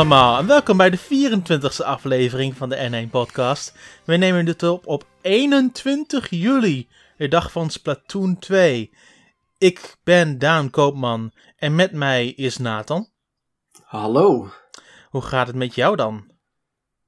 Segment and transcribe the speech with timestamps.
[0.00, 3.74] Allemaal en welkom bij de 24e aflevering van de N1 podcast.
[4.04, 8.92] We nemen dit op op 21 juli, de dag van Splatoon 2.
[9.58, 13.08] Ik ben Daan Koopman en met mij is Nathan.
[13.82, 14.48] Hallo.
[15.10, 16.30] Hoe gaat het met jou dan?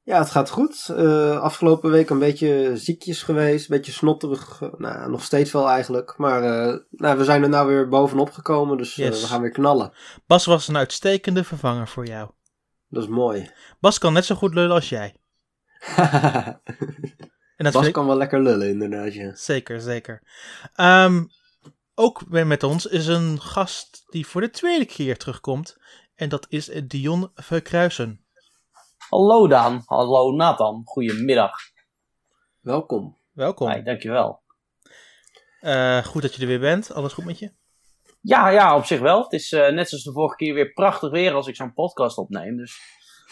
[0.03, 0.89] Ja, het gaat goed.
[0.91, 4.61] Uh, afgelopen week een beetje ziekjes geweest, een beetje snotterig.
[4.77, 6.15] nou, nog steeds wel eigenlijk.
[6.17, 9.93] Maar uh, nou, we zijn er nou weer bovenop gekomen, dus we gaan weer knallen.
[10.27, 12.31] Bas was een uitstekende vervanger voor jou.
[12.93, 13.51] Dat is mooi.
[13.81, 15.15] Bas kan net zo goed lullen als jij.
[17.57, 17.93] en dat Bas ik...
[17.93, 19.15] kan wel lekker lullen, inderdaad.
[19.15, 19.35] Ja.
[19.35, 20.23] Zeker, zeker.
[20.77, 21.29] Um,
[21.95, 25.77] ook weer met ons is een gast die voor de tweede keer terugkomt.
[26.15, 28.25] En dat is Dion Verkruisen.
[29.09, 31.53] Hallo Daan, hallo Nathan, goedemiddag.
[32.61, 33.17] Welkom.
[33.33, 33.71] Welkom.
[33.71, 34.43] Hi, dankjewel.
[35.61, 37.53] Uh, goed dat je er weer bent, alles goed met je?
[38.23, 39.23] Ja, ja, op zich wel.
[39.23, 42.19] Het is uh, net zoals de vorige keer weer prachtig weer als ik zo'n podcast
[42.19, 42.57] opneem.
[42.57, 42.81] Dus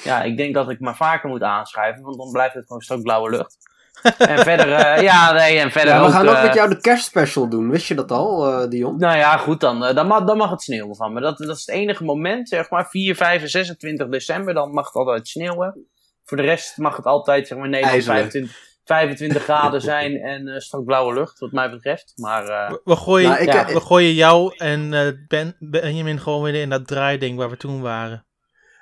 [0.03, 3.03] ja, ik denk dat ik maar vaker moet aanschrijven, want dan blijft het gewoon straks
[3.03, 3.57] blauwe lucht.
[4.19, 5.95] en verder, uh, ja, nee, en verder.
[5.95, 7.71] Ja, we ook, gaan ook uh, met jou de kerstspecial doen.
[7.71, 8.99] Wist je dat al, uh, Dion?
[8.99, 9.95] Nou ja, goed dan.
[9.95, 11.21] dan, mag, dan mag het sneeuwen van me.
[11.21, 12.89] Dat, dat is het enige moment, zeg maar.
[12.89, 15.87] 4, 5 en 26 december, dan mag het altijd sneeuwen.
[16.25, 18.57] Voor de rest mag het altijd, zeg maar, Nederland 25,
[18.93, 22.13] 25 graden zijn en straks blauwe lucht, wat mij betreft.
[22.17, 24.91] Maar, we, we, gooien, nou, ik, ja, we gooien jou en
[25.29, 28.25] ben, Benjamin gewoon weer in dat draaiding waar we toen waren.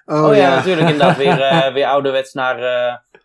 [0.05, 0.89] Oh, oh ja, ja, natuurlijk.
[0.89, 2.61] Inderdaad, weer, weer ouderwets naar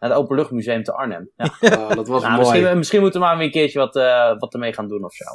[0.04, 1.30] naar het Openluchtmuseum te Arnhem.
[1.36, 1.54] Ja.
[1.78, 2.50] Oh, dat was nou, mooi.
[2.50, 5.14] Misschien, misschien, moeten we maar weer een keertje wat, uh, wat ermee gaan doen of
[5.14, 5.26] zo.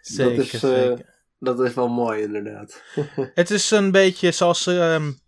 [0.00, 1.14] Zeker, dat is, uh, zeker.
[1.38, 2.82] Dat is wel mooi, inderdaad.
[3.34, 4.66] het is een beetje zoals...
[4.66, 5.24] Um,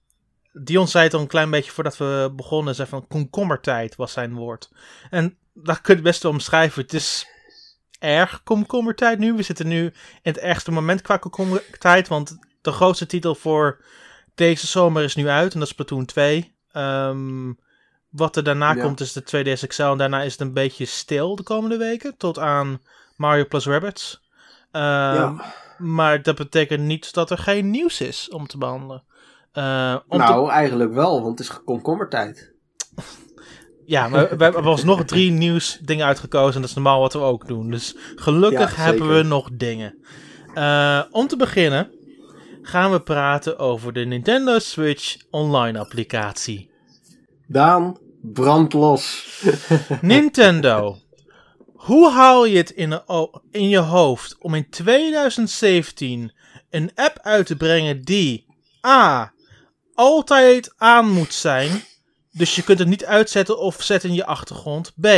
[0.60, 2.74] Dion zei het al een klein beetje voordat we begonnen.
[2.74, 4.70] Zei van komkommertijd was zijn woord.
[5.10, 6.82] En dat kun je best wel omschrijven.
[6.82, 7.26] Het is
[7.98, 9.32] erg komkommertijd nu.
[9.32, 9.92] We zitten nu in
[10.22, 12.08] het ergste moment qua komkommertijd.
[12.08, 13.84] Want de grootste titel voor
[14.34, 15.52] deze zomer is nu uit.
[15.52, 16.54] En dat is Platoon 2.
[16.72, 17.58] Um,
[18.08, 18.82] wat er daarna ja.
[18.82, 19.82] komt is de 2DS XL.
[19.82, 22.16] En daarna is het een beetje stil de komende weken.
[22.16, 22.82] Tot aan
[23.16, 24.22] Mario plus Rabbids.
[24.72, 25.54] Uh, ja.
[25.78, 29.02] Maar dat betekent niet dat er geen nieuws is om te behandelen.
[30.08, 30.52] Om nou, te...
[30.52, 32.52] eigenlijk wel, want het is komkommertijd.
[33.84, 36.54] ja, maar we hebben alsnog drie nieuws dingen uitgekozen.
[36.54, 37.70] En dat is normaal wat we ook doen.
[37.70, 39.98] Dus gelukkig ja, hebben we nog dingen.
[40.54, 41.91] Uh, om te beginnen
[42.62, 46.70] gaan we praten over de Nintendo Switch online applicatie.
[47.46, 49.26] Daan, brand los.
[50.00, 50.96] Nintendo.
[51.72, 53.00] Hoe haal je het in,
[53.50, 56.32] in je hoofd om in 2017
[56.70, 58.46] een app uit te brengen die
[58.86, 59.32] A.
[59.98, 61.84] altijd aan moet zijn.
[62.32, 64.92] Dus je kunt het niet uitzetten of zetten in je achtergrond.
[65.00, 65.09] B.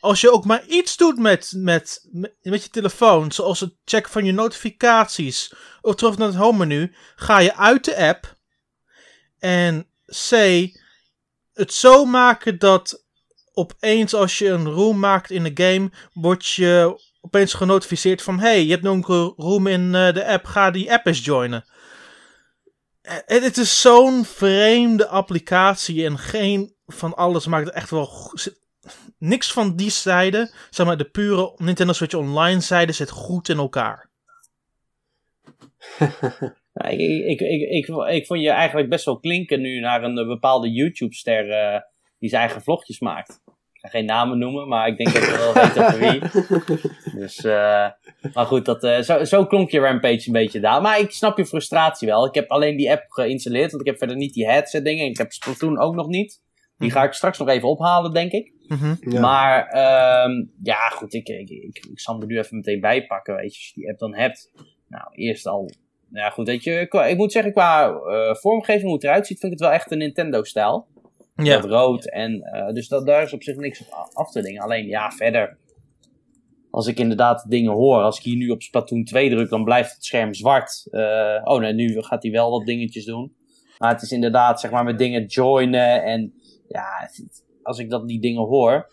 [0.00, 2.08] Als je ook maar iets doet met, met,
[2.42, 6.94] met je telefoon, zoals het checken van je notificaties of terug naar het home menu,
[7.16, 8.36] ga je uit de app.
[9.38, 10.32] En C
[11.52, 13.04] het zo maken dat
[13.52, 18.64] opeens als je een room maakt in de game, word je opeens genotificeerd van hey,
[18.64, 21.64] je hebt nu een room in uh, de app, ga die app eens joinen.
[23.08, 28.10] Het, het is zo'n vreemde applicatie en geen van alles maakt echt wel
[29.18, 33.58] niks van die zijde, zeg maar de pure Nintendo Switch Online zijde zit goed in
[33.58, 34.10] elkaar.
[36.78, 41.48] Ik, ik, ik, ik, vond je eigenlijk best wel klinken nu naar een bepaalde YouTube-ster
[41.48, 41.80] uh,
[42.18, 43.40] die zijn eigen vlogjes maakt.
[43.88, 46.20] Ga geen namen noemen, maar ik denk dat je wel weet over wie.
[47.20, 47.88] Dus, uh,
[48.32, 50.82] maar goed, dat, uh, zo, zo klonk je Rampage een beetje daar.
[50.82, 52.26] Maar ik snap je frustratie wel.
[52.26, 55.06] Ik heb alleen die app geïnstalleerd, want ik heb verder niet die headset dingen.
[55.06, 56.40] Ik heb Splatoon ook nog niet.
[56.78, 58.52] Die ga ik straks nog even ophalen, denk ik.
[58.66, 58.96] Mm -hmm.
[59.00, 59.20] ja.
[59.20, 59.58] Maar
[60.26, 63.34] um, ja, goed, ik, ik, ik, ik zal hem er nu even meteen bij pakken,
[63.34, 64.50] weet je, als je die app dan hebt.
[64.88, 65.70] Nou, eerst al
[66.08, 69.38] nou ja, goed, weet je, ik moet zeggen, qua uh, vormgeving, hoe het eruit ziet,
[69.38, 70.86] vind ik het wel echt een Nintendo-stijl.
[71.42, 71.56] Ja.
[71.60, 74.62] Met rood en, uh, dus dat, daar is op zich niks op af te dingen.
[74.62, 75.56] Alleen, ja, verder,
[76.70, 79.94] als ik inderdaad dingen hoor, als ik hier nu op Splatoon 2 druk, dan blijft
[79.94, 80.86] het scherm zwart.
[80.90, 83.32] Uh, oh nee, nu gaat hij wel wat dingetjes doen.
[83.78, 86.34] Maar het is inderdaad, zeg maar, met dingen joinen en,
[86.68, 87.10] ja,
[87.62, 88.90] als ik dat die dingen hoor,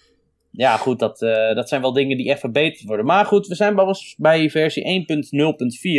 [0.51, 3.06] ja, goed, dat, uh, dat zijn wel dingen die echt verbeterd worden.
[3.06, 5.06] Maar goed, we zijn bij versie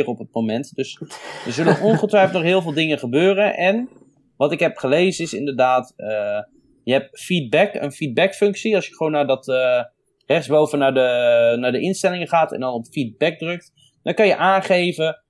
[0.02, 0.74] 1.0.4 op het moment.
[0.74, 1.00] Dus
[1.46, 3.56] er zullen ongetwijfeld nog heel veel dingen gebeuren.
[3.56, 3.88] En
[4.36, 6.42] wat ik heb gelezen is inderdaad, uh,
[6.84, 8.74] je hebt feedback, een feedback-functie.
[8.74, 9.82] Als je gewoon naar dat uh,
[10.26, 13.72] rechtsboven naar de, naar de instellingen gaat en dan op feedback drukt,
[14.02, 15.20] dan kan je aangeven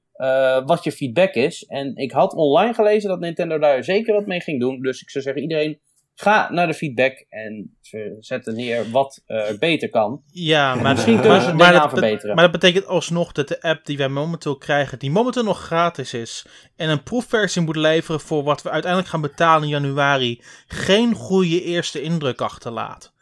[0.64, 1.64] wat je feedback is.
[1.64, 4.80] En ik had online gelezen dat Nintendo daar zeker wat mee ging doen.
[4.80, 5.80] Dus ik zou zeggen, iedereen
[6.18, 7.76] Ga naar de feedback en
[8.20, 10.22] zet er neer wat er beter kan.
[10.30, 12.34] Ja, maar misschien kunnen ze het maar, dat, verbeteren.
[12.34, 16.14] Maar dat betekent alsnog dat de app die wij momenteel krijgen, die momenteel nog gratis
[16.14, 16.46] is,
[16.76, 21.62] en een proefversie moet leveren voor wat we uiteindelijk gaan betalen in januari, geen goede
[21.62, 23.12] eerste indruk achterlaat.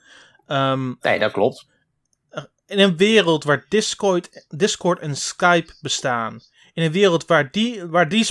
[0.46, 1.66] Um, nee, dat klopt.
[2.66, 6.40] In een wereld waar Discord, Discord en Skype bestaan,
[6.74, 8.26] in een wereld waar die, waar die,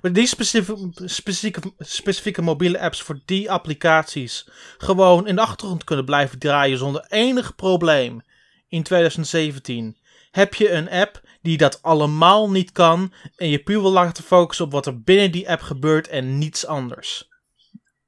[0.00, 4.48] waar die specifieke, specifieke, specifieke mobiele apps voor die applicaties
[4.78, 8.22] gewoon in de achtergrond kunnen blijven draaien zonder enig probleem
[8.68, 9.96] in 2017,
[10.30, 14.64] heb je een app die dat allemaal niet kan en je puur wil laten focussen
[14.64, 17.28] op wat er binnen die app gebeurt en niets anders.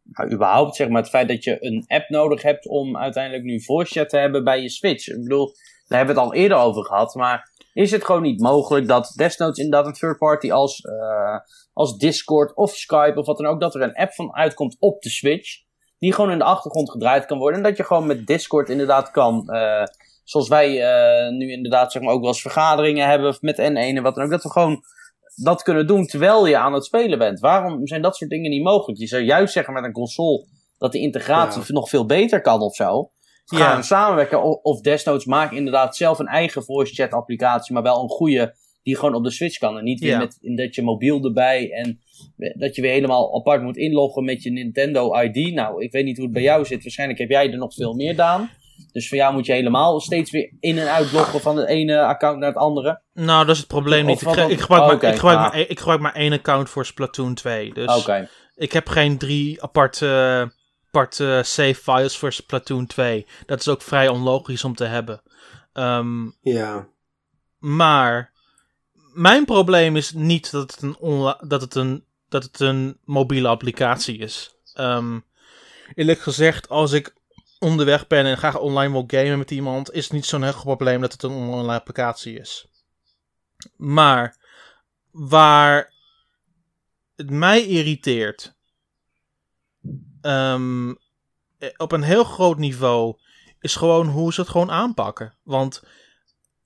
[0.03, 3.63] Nou, überhaupt zeg maar het feit dat je een app nodig hebt om uiteindelijk nu
[3.63, 5.09] voice chat te hebben bij je Switch.
[5.09, 5.47] Ik bedoel,
[5.87, 7.48] daar hebben we het al eerder over gehad, maar
[7.79, 11.39] is het gewoon niet mogelijk dat desnoods inderdaad een third party als, uh,
[11.73, 15.03] als Discord of Skype of wat dan ook, dat er een app van uitkomt op
[15.03, 15.63] de Switch,
[15.99, 17.59] die gewoon in de achtergrond gedraaid kan worden.
[17.59, 19.83] En dat je gewoon met Discord inderdaad kan, uh,
[20.25, 24.03] zoals wij uh, nu inderdaad zeg maar ook wel eens vergaderingen hebben met N1 en
[24.03, 24.83] wat dan ook, dat we gewoon
[25.35, 27.41] dat kunnen doen terwijl je aan het spelen bent.
[27.41, 29.01] Waarom zijn dat soort dingen niet mogelijk?
[29.01, 30.47] Je zou juist zeggen met een console
[30.79, 33.11] dat de integratie nog veel beter kan of zo.
[33.57, 33.83] Gaan ja.
[33.83, 34.43] samenwerken.
[34.43, 38.55] Of, of desnoods maak inderdaad zelf een eigen voice chat applicatie, maar wel een goede
[38.83, 39.79] die gewoon op de Switch kan.
[39.79, 42.01] En niet weer met dat je mobiel erbij en
[42.37, 45.55] dat je weer helemaal apart moet inloggen met je Nintendo ID.
[45.55, 46.83] Nou, ik weet niet hoe het bij jou zit.
[46.83, 48.51] Waarschijnlijk heb jij er nog veel meer, Daan.
[48.93, 52.39] Dus voor jou moet je helemaal steeds weer in- en uitloggen van het ene account
[52.39, 53.01] naar het andere.
[53.13, 54.23] Nou, dat is het probleem niet.
[54.23, 57.75] Ik, ik, gebruik maar, ik, gebruik maar, ik gebruik maar één account voor Splatoon 2.
[57.75, 58.09] Dus
[58.55, 60.07] ik heb geen drie aparte
[60.99, 63.27] aparte save files voor Splatoon 2.
[63.47, 65.23] Dat is ook vrij onlogisch om te hebben.
[65.73, 66.89] Um, ja.
[67.59, 68.33] Maar
[69.13, 74.19] mijn probleem is niet dat het een, dat het een, dat het een mobiele applicatie
[74.19, 74.57] is.
[74.75, 75.25] Um,
[75.95, 77.15] eerlijk gezegd, als ik
[77.59, 81.01] onderweg ben en graag online wil gamen met iemand, is het niet zo'n heel probleem
[81.01, 82.67] dat het een online applicatie is.
[83.77, 84.37] Maar
[85.11, 85.93] waar
[87.17, 88.57] het mij irriteert
[90.23, 90.97] um,
[91.77, 93.19] op een heel groot niveau
[93.61, 95.35] is gewoon hoe ze het gewoon aanpakken.
[95.43, 95.83] Want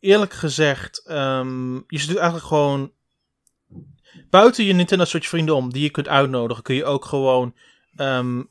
[0.01, 2.93] eerlijk gezegd, um, je zit eigenlijk gewoon.
[4.31, 7.55] Buiten je Nintendo Switch vrienden om, die je kunt uitnodigen, kun je ook gewoon
[7.97, 8.51] um,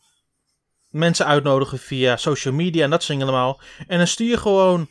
[0.90, 3.62] mensen uitnodigen via social media en dat soort dingen allemaal.
[3.88, 4.90] En dan stuur je gewoon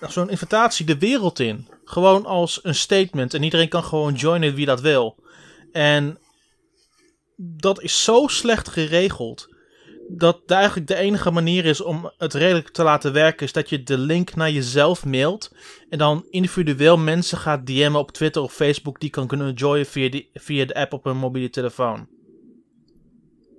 [0.00, 1.68] zo'n invitatie de wereld in.
[1.84, 3.34] Gewoon als een statement.
[3.34, 5.24] En iedereen kan gewoon joinen wie dat wil.
[5.72, 6.18] En
[7.36, 9.54] dat is zo slecht geregeld.
[10.08, 13.68] Dat de, eigenlijk de enige manier is om het redelijk te laten werken, is dat
[13.68, 15.54] je de link naar jezelf mailt.
[15.88, 20.10] En dan individueel mensen gaat DM'en op Twitter of Facebook die kan kunnen joinen via,
[20.10, 22.08] die, via de app op een mobiele telefoon.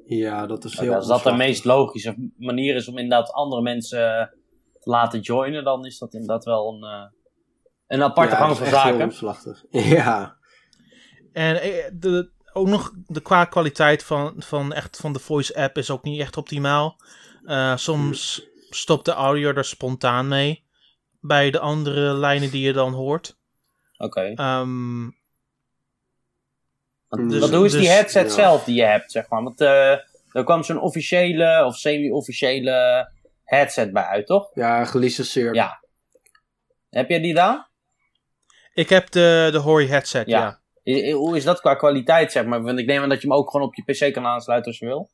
[0.05, 4.31] Ja, dat is heel Als dat de meest logische manier is om inderdaad andere mensen
[4.79, 7.03] te laten joinen, dan is dat inderdaad wel een, uh,
[7.87, 9.13] een aparte ja, gang van zaken.
[9.95, 10.35] Ja.
[11.33, 15.77] En eh, de, ook nog de qua kwaliteit van, van, echt van de voice app
[15.77, 16.99] is ook niet echt optimaal.
[17.43, 20.65] Uh, soms stopt de audio er spontaan mee.
[21.19, 23.37] Bij de andere lijnen die je dan hoort.
[23.97, 24.31] Oké.
[24.33, 24.59] Okay.
[24.59, 25.15] Um,
[27.09, 29.43] dus, Wat hoe is die dus- headset zelf die je hebt, zeg maar?
[29.43, 29.91] Want uh,
[30.31, 33.09] er kwam zo'n officiële of semi-officiële
[33.43, 34.49] headset bij uit, toch?
[34.53, 35.55] Ja, gelicenseerd.
[35.55, 35.83] Ja.
[36.89, 37.65] Heb jij die dan?
[38.73, 40.59] Ik heb de, de Hori headset, ja.
[41.13, 42.63] Hoe is dat qua kwaliteit, zeg maar?
[42.63, 44.79] Want ik neem aan dat je hem ook gewoon op je PC kan aansluiten als
[44.79, 45.09] je wil.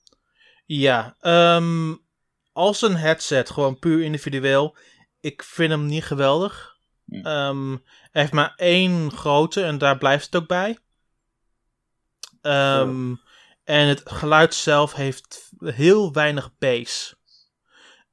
[0.65, 2.01] Ja, um,
[2.51, 4.77] als een headset, gewoon puur individueel.
[5.19, 6.77] Ik vind hem niet geweldig.
[7.05, 7.27] Hm.
[7.27, 10.77] Um, hij heeft maar één grote en daar blijft het ook bij.
[12.41, 13.21] Um,
[13.63, 17.15] En het geluid zelf heeft heel weinig bass.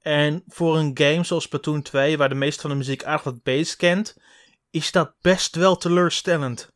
[0.00, 3.54] En voor een game zoals Splatoon 2, waar de meeste van de muziek eigenlijk wat
[3.54, 4.16] bass kent,
[4.70, 6.72] is dat best wel teleurstellend.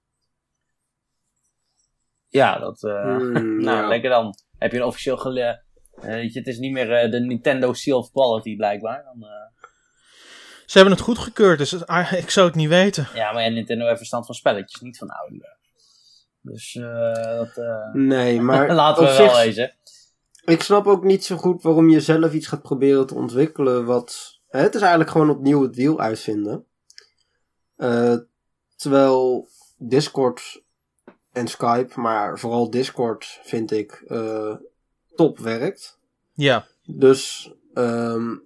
[2.34, 2.82] Ja, dat.
[2.82, 3.16] Uh,
[3.68, 4.34] nou, lekker dan.
[4.58, 5.62] Heb je een officieel gele.
[5.96, 9.04] Uh, weet je, het is niet meer uh, de Nintendo Seal of Quality blijkbaar.
[9.04, 9.28] Dan,
[10.66, 11.72] Ze hebben het goedgekeurd, dus
[12.12, 13.08] ik zou het niet weten.
[13.14, 15.40] Ja, maar Nintendo heeft verstand van spelletjes, niet van audio.
[16.40, 17.64] Dus dat.
[17.92, 18.74] nee, maar.
[18.74, 19.74] laten we wel wezen.
[20.44, 23.84] Ik snap ook niet zo goed waarom je zelf iets gaat proberen te ontwikkelen.
[23.84, 24.40] Wat.
[24.48, 26.66] Hè, het is eigenlijk gewoon opnieuw het wiel uitvinden.
[28.76, 29.48] terwijl
[29.78, 30.63] Discord
[31.34, 34.54] en Skype, maar vooral Discord vind ik uh,
[35.14, 35.98] top werkt.
[36.32, 36.66] Ja.
[36.86, 38.42] Dus um,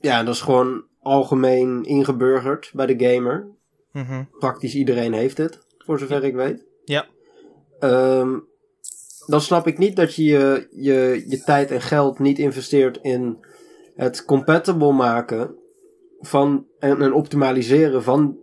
[0.00, 3.46] ja, dat is gewoon algemeen ingeburgerd bij de gamer.
[3.92, 6.64] Mm Praktisch iedereen heeft het, voor zover ik weet.
[6.84, 7.06] Ja.
[7.80, 8.48] Um,
[9.26, 13.44] dan snap ik niet dat je je, je je tijd en geld niet investeert in
[13.94, 15.54] het compatible maken
[16.20, 18.38] van, en, en optimaliseren van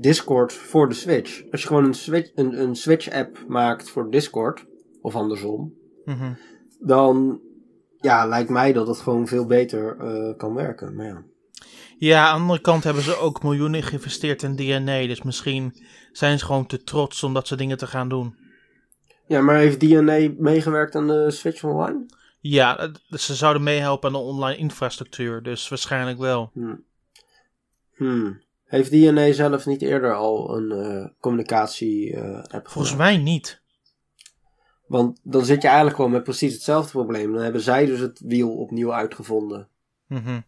[0.00, 1.42] Discord voor de Switch.
[1.50, 4.66] Als je gewoon een Switch, een, een Switch app maakt voor Discord,
[5.00, 5.74] of andersom,
[6.04, 6.32] Mhm.
[6.80, 7.40] dan
[8.00, 10.94] ja, lijkt mij dat het gewoon veel beter eh, kan werken.
[10.96, 11.22] Maar ja.
[11.98, 15.06] Ja, aan de andere kant hebben ze ook miljoenen geïnvesteerd in DNA.
[15.06, 18.36] Dus misschien zijn ze gewoon te trots om dat soort dingen te gaan doen.
[19.26, 22.06] ja, maar heeft DNA meegewerkt aan de Switch Online?
[22.40, 25.42] Ja, ze zouden meehelpen aan de online infrastructuur.
[25.42, 26.50] Dus waarschijnlijk wel.
[26.52, 26.84] Hmm.
[27.96, 28.40] Hmm.
[28.66, 33.62] Heeft DNA zelf niet eerder al een eh, communicatie-app Volgens mij niet.
[34.86, 37.32] Want dan zit je eigenlijk gewoon met precies hetzelfde probleem.
[37.32, 39.68] Dan hebben zij dus het wiel opnieuw uitgevonden.
[40.06, 40.40] Mhm.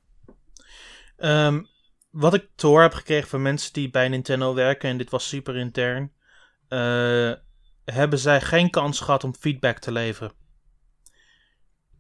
[1.17, 1.63] Ehm,
[2.11, 5.29] wat ik te horen heb gekregen van mensen die bij Nintendo werken, en dit was
[5.29, 6.13] super intern,
[6.69, 7.33] eh,
[7.85, 10.33] hebben zij geen kans gehad om feedback te leveren.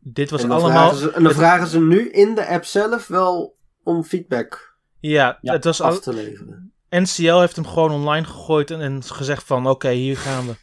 [0.00, 0.70] Dit was en allemaal.
[0.70, 4.67] vragen ze, en dan vragen ze nu in de app zelf wel om feedback
[5.00, 6.72] Ja, Ja, het was af te leveren.
[6.90, 10.54] NCL heeft hem gewoon online gegooid en, en gezegd van oké, hier gaan we.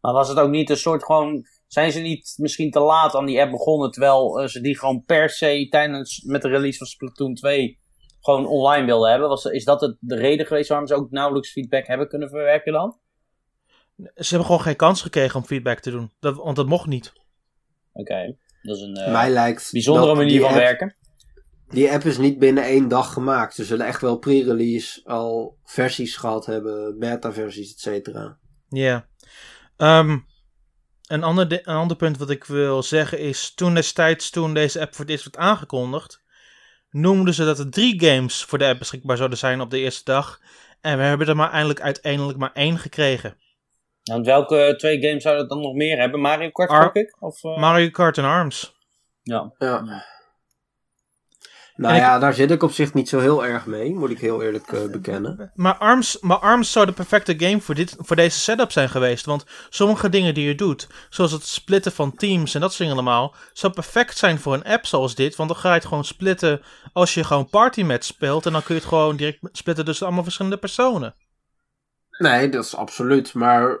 [0.00, 1.46] Maar was het ook niet een soort gewoon.
[1.66, 5.04] Zijn ze niet misschien te laat aan die app begonnen, terwijl eh, ze die gewoon
[5.04, 7.78] per se tijdens met de release van Splatoon 2
[8.20, 9.28] gewoon online wilden hebben?
[9.28, 12.72] Was, is dat het, de reden geweest waarom ze ook nauwelijks feedback hebben kunnen verwerken
[12.72, 12.98] dan?
[13.96, 16.10] Ze hebben gewoon geen kans gekregen om feedback te doen.
[16.20, 17.12] Dat, want dat mocht niet.
[17.92, 20.96] Oké, dat is een eh, Mij lijkt bijzondere manier van app- werken.
[21.68, 23.54] Die app is niet binnen één dag gemaakt.
[23.54, 28.38] Ze zullen echt wel pre-release al versies gehad hebben, beta-versies, et cetera.
[28.68, 29.06] Ja.
[29.76, 30.18] Ehm,
[31.06, 34.94] een, ander een ander punt wat ik wil zeggen is, toen destijds, toen deze app
[34.94, 36.22] voor het eerst werd aangekondigd,
[36.90, 40.04] noemden ze dat er drie games voor de app beschikbaar zouden zijn op de eerste
[40.04, 40.40] dag.
[40.80, 43.36] En we hebben er maar eindelijk uiteindelijk maar één gekregen.
[44.02, 46.20] Nou, welke twee games zouden het dan nog meer hebben?
[46.20, 47.16] Mario Kart, Ar- gok ik?
[47.22, 48.76] Of, eh, Mario Kart en ARMS.
[49.22, 49.54] ja.
[49.58, 50.12] Ja.
[51.76, 54.18] Nou ik- ja, daar zit ik op zich niet zo heel erg mee, moet ik
[54.18, 55.52] heel eerlijk eh, bekennen.
[55.54, 59.24] Maar ARMS, maar ARMS zou de perfecte game voor, dit, voor deze setup zijn geweest.
[59.26, 62.94] Want sommige dingen die je doet, zoals het splitten van teams en dat soort dingen
[63.04, 65.36] allemaal, zou perfect zijn voor een app zoals dit.
[65.36, 66.62] Want dan ga je het gewoon splitten
[66.92, 68.46] als je gewoon party match speelt.
[68.46, 71.14] En dan kun je het gewoon direct splitten tussen allemaal verschillende personen.
[72.18, 73.34] Nee, dat is absoluut.
[73.34, 73.78] Maar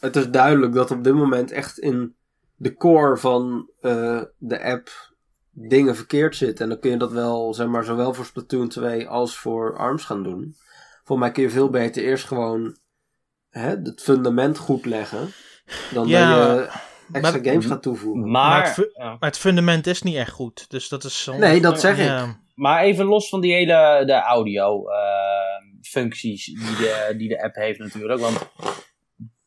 [0.00, 2.14] het is duidelijk dat op dit moment echt in
[2.56, 5.14] de core van eh, de app
[5.58, 6.64] dingen verkeerd zitten.
[6.64, 10.04] En dan kun je dat wel, zeg maar, zowel voor Splatoon 2 als voor ARMS
[10.04, 10.54] gaan doen.
[11.04, 12.76] Volgens mij kun je veel beter eerst gewoon
[13.50, 15.28] hè, het fundament goed leggen.
[15.92, 16.70] Dan Ja, dat je
[17.12, 18.30] extra maar- games gaat toevoegen.
[18.30, 19.04] Maar, Maar het fu- ja.
[19.08, 20.70] Maar het fundament is niet echt goed.
[20.70, 21.28] Dus dat is.
[21.38, 22.04] Nee, dat zeg ik.
[22.04, 22.40] Ja.
[22.54, 24.98] maar even los van die hele de audio eh,
[25.82, 28.20] functies die de, die de app heeft natuurlijk.
[28.20, 28.38] Want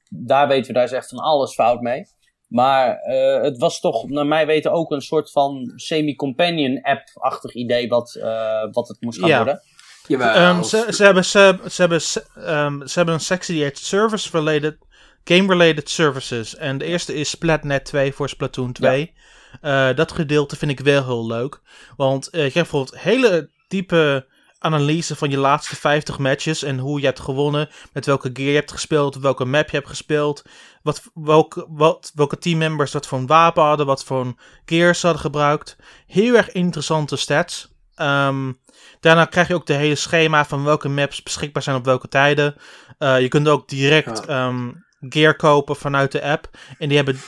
[0.09, 2.05] daar weten we, daar is echt van alles fout mee.
[2.49, 7.87] Maar eh, het was toch, naar mij weten, ook een soort van semi-companion app-achtig idee
[7.87, 9.35] wat, eh, wat het moest gaan Ja.
[9.37, 9.61] worden.
[10.07, 10.33] Jawel.
[10.33, 12.01] Ehm, ze, ze, hebben, ze, ze, hebben,
[12.45, 14.77] ehm, ze hebben een sectie die heet Service-Related,
[15.23, 16.55] Game-Related Services.
[16.55, 19.13] En de eerste is Splatnet 2 voor Splatoon 2.
[19.61, 21.61] Eh, dat gedeelte vind ik wel heel leuk.
[21.97, 24.25] Want eh, je krijgt bijvoorbeeld hele diepe
[24.59, 26.63] analyse van je laatste 50 matches.
[26.63, 27.69] En hoe je hebt gewonnen.
[27.93, 29.15] Met welke gear je hebt gespeeld.
[29.15, 30.41] Welke map je hebt gespeeld.
[30.81, 33.85] Wat, welke, wat, welke teammembers wat voor een wapen hadden.
[33.85, 35.77] Wat voor een gears ze hadden gebruikt.
[36.07, 37.77] Heel erg interessante stats.
[37.95, 38.51] Ehm,
[38.99, 42.55] daarna krijg je ook de hele schema van welke maps beschikbaar zijn op welke tijden.
[42.97, 46.49] Eh, je kunt ook direct ehm, gear kopen vanuit de app.
[46.77, 47.19] En die hebben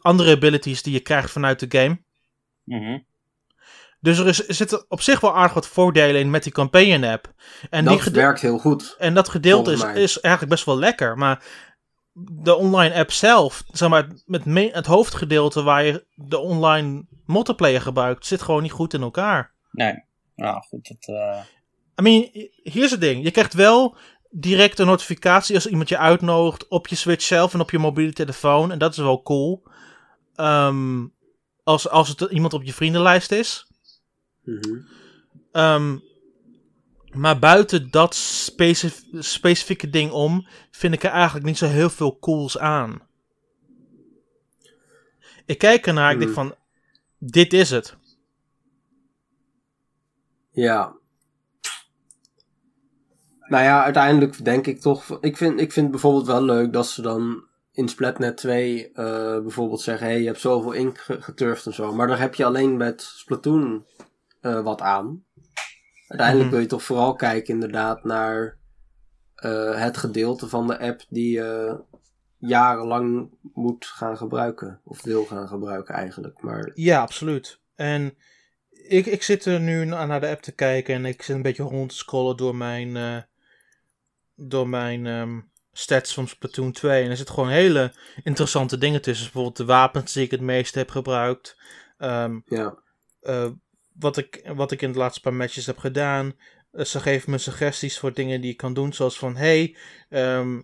[0.00, 1.98] andere abilities die je krijgt vanuit de game.
[2.64, 2.98] Mhm.
[4.00, 7.04] Dus er, is, er zitten op zich wel aardig wat voordelen in met die Companion
[7.04, 7.32] app.
[7.70, 8.94] En, dat die werkt heel goed.
[8.98, 11.18] en dat gedeelte is, is eigenlijk best wel lekker.
[11.18, 11.44] Maar
[12.12, 17.80] de online app zelf, zeg maar, met me- het hoofdgedeelte waar je de online multiplayer
[17.80, 19.52] gebruikt, zit gewoon niet goed in elkaar.
[19.70, 20.88] Nee, nou goed.
[20.88, 21.38] Dat, eh,
[22.00, 22.28] I mean,
[22.62, 23.24] hier is het ding.
[23.24, 23.96] Je krijgt wel
[24.30, 28.12] direct een notificatie als iemand je uitnodigt op je Switch zelf en op je mobiele
[28.12, 28.72] telefoon.
[28.72, 29.62] En dat is wel cool.
[30.34, 31.06] Ehm,
[31.64, 33.67] als, als het iemand op je vriendenlijst is.
[34.48, 34.78] Mhm.
[35.52, 35.98] Ehm,
[37.12, 42.18] maar buiten dat specif- specifieke ding om, vind ik er eigenlijk niet zo heel veel
[42.18, 43.00] cools aan.
[45.46, 46.48] Ik kijk ernaar, ik denk Hmm.
[46.48, 46.54] van,
[47.18, 47.96] dit is het.
[50.50, 50.96] Ja.
[53.48, 55.18] Nou ja, uiteindelijk denk ik toch.
[55.20, 59.80] Ik vind, ik vind bijvoorbeeld wel leuk dat ze dan in Splatnet 2 eh, bijvoorbeeld
[59.80, 61.92] zeggen: hé, hey, je hebt zoveel ink ge- geturfd en zo.
[61.94, 63.86] Maar daar heb je alleen met Splatoon
[64.40, 65.24] eh, wat aan.
[66.08, 66.50] Uiteindelijk Mhm.
[66.54, 68.56] wil je toch vooral kijken, inderdaad, naar
[69.34, 71.74] eh, het gedeelte van de app die, eh,
[72.38, 74.80] jarenlang moet gaan gebruiken.
[74.84, 76.42] Of wil gaan gebruiken eigenlijk.
[76.42, 77.60] Maar Ja, absoluut.
[77.74, 78.16] En
[78.70, 81.42] ik, ik zit er nu na- naar de app te kijken en ik zit een
[81.42, 83.16] beetje rond te scrollen door mijn, eh,
[84.34, 85.40] door mijn ehm,
[85.72, 87.02] stats van Splatoon 2.
[87.04, 87.92] En er zitten gewoon hele
[88.22, 89.24] interessante dingen tussen.
[89.24, 91.56] Bijvoorbeeld de wapens die ik het meest heb gebruikt.
[91.98, 92.78] Ehm, ja,
[93.98, 96.32] wat, ik, wat ik in de laatste paar matches heb gedaan.
[96.72, 98.92] Eh, ze geven me suggesties voor dingen die ik kan doen.
[98.92, 99.76] Zoals van, hey,
[100.08, 100.60] ehm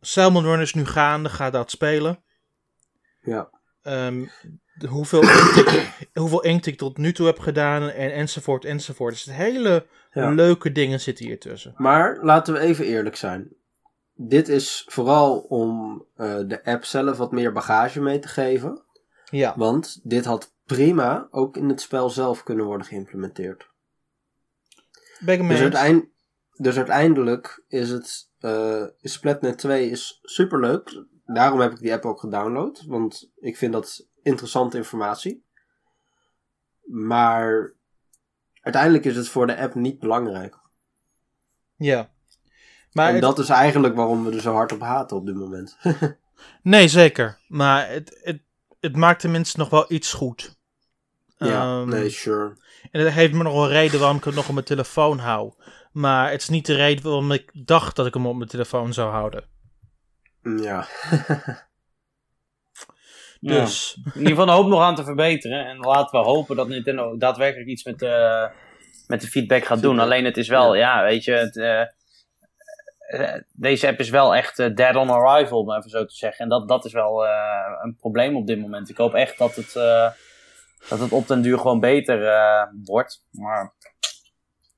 [0.00, 2.22] Salmon Run is nu gaande, ga dat spelen.
[3.22, 3.50] ja.
[3.82, 4.24] Ehm,
[4.88, 9.12] hoeveel, inkt ik, hoeveel inkt ik tot nu toe heb gedaan en, enzovoort enzovoort.
[9.12, 10.30] Dus hele Ja.
[10.30, 11.74] leuke dingen zitten hier tussen.
[11.76, 13.48] Maar laten we even eerlijk zijn.
[14.14, 18.82] Dit is vooral om eh, de app zelf wat meer bagage mee te geven.
[19.30, 23.70] Ja, Want dit had prima ook in het spel zelf kunnen worden geïmplementeerd.
[25.20, 26.04] ben ik Dus, uiteind-
[26.56, 28.30] dus uiteindelijk is het.
[29.00, 31.04] is Splatnet 2 is superleuk.
[31.26, 32.84] Daarom heb ik die app ook gedownload.
[32.86, 35.44] Want ik vind dat interessante informatie.
[36.84, 37.72] Maar
[38.60, 40.56] uiteindelijk is het voor de app niet belangrijk.
[41.76, 42.10] Ja.
[42.92, 45.34] Maar en het- dat is eigenlijk waarom we er zo hard op haten op dit
[45.36, 45.76] moment.
[46.62, 47.38] Nee, zeker.
[47.48, 48.40] Maar het, het,
[48.82, 50.56] het maakt tenminste nog wel iets goed.
[51.36, 52.56] ja, Ehm, nee, sure.
[52.90, 55.52] En dat heeft me nog wel reden waarom ik het nog op mijn telefoon hou.
[55.92, 58.92] Maar het is niet de reden waarom ik dacht dat ik hem op mijn telefoon
[58.92, 59.44] zou houden.
[60.42, 60.86] Ja.
[63.40, 63.60] Ja.
[63.60, 65.66] Dus, In ieder geval een hoop nog aan te verbeteren.
[65.66, 68.48] En laten we hopen dat Nintendo daadwerkelijk iets met de,
[69.06, 69.98] met de feedback gaat doen.
[69.98, 71.88] Alleen het is wel, ja, weet je, het, eh, eh,
[73.52, 76.44] deze app is wel echt eh, dead on arrival, om even zo te zeggen.
[76.44, 77.32] En dat, dat is wel eh,
[77.82, 78.88] een probleem op dit moment.
[78.88, 80.10] Ik hoop echt dat het, eh,
[80.88, 83.24] dat het op den duur gewoon beter eh, wordt.
[83.30, 83.74] Maar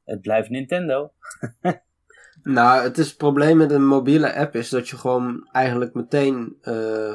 [0.05, 1.13] het blijft Nintendo.
[2.45, 6.57] Nou, het, is, het probleem met een mobiele app is dat je gewoon eigenlijk meteen
[6.61, 7.15] eh,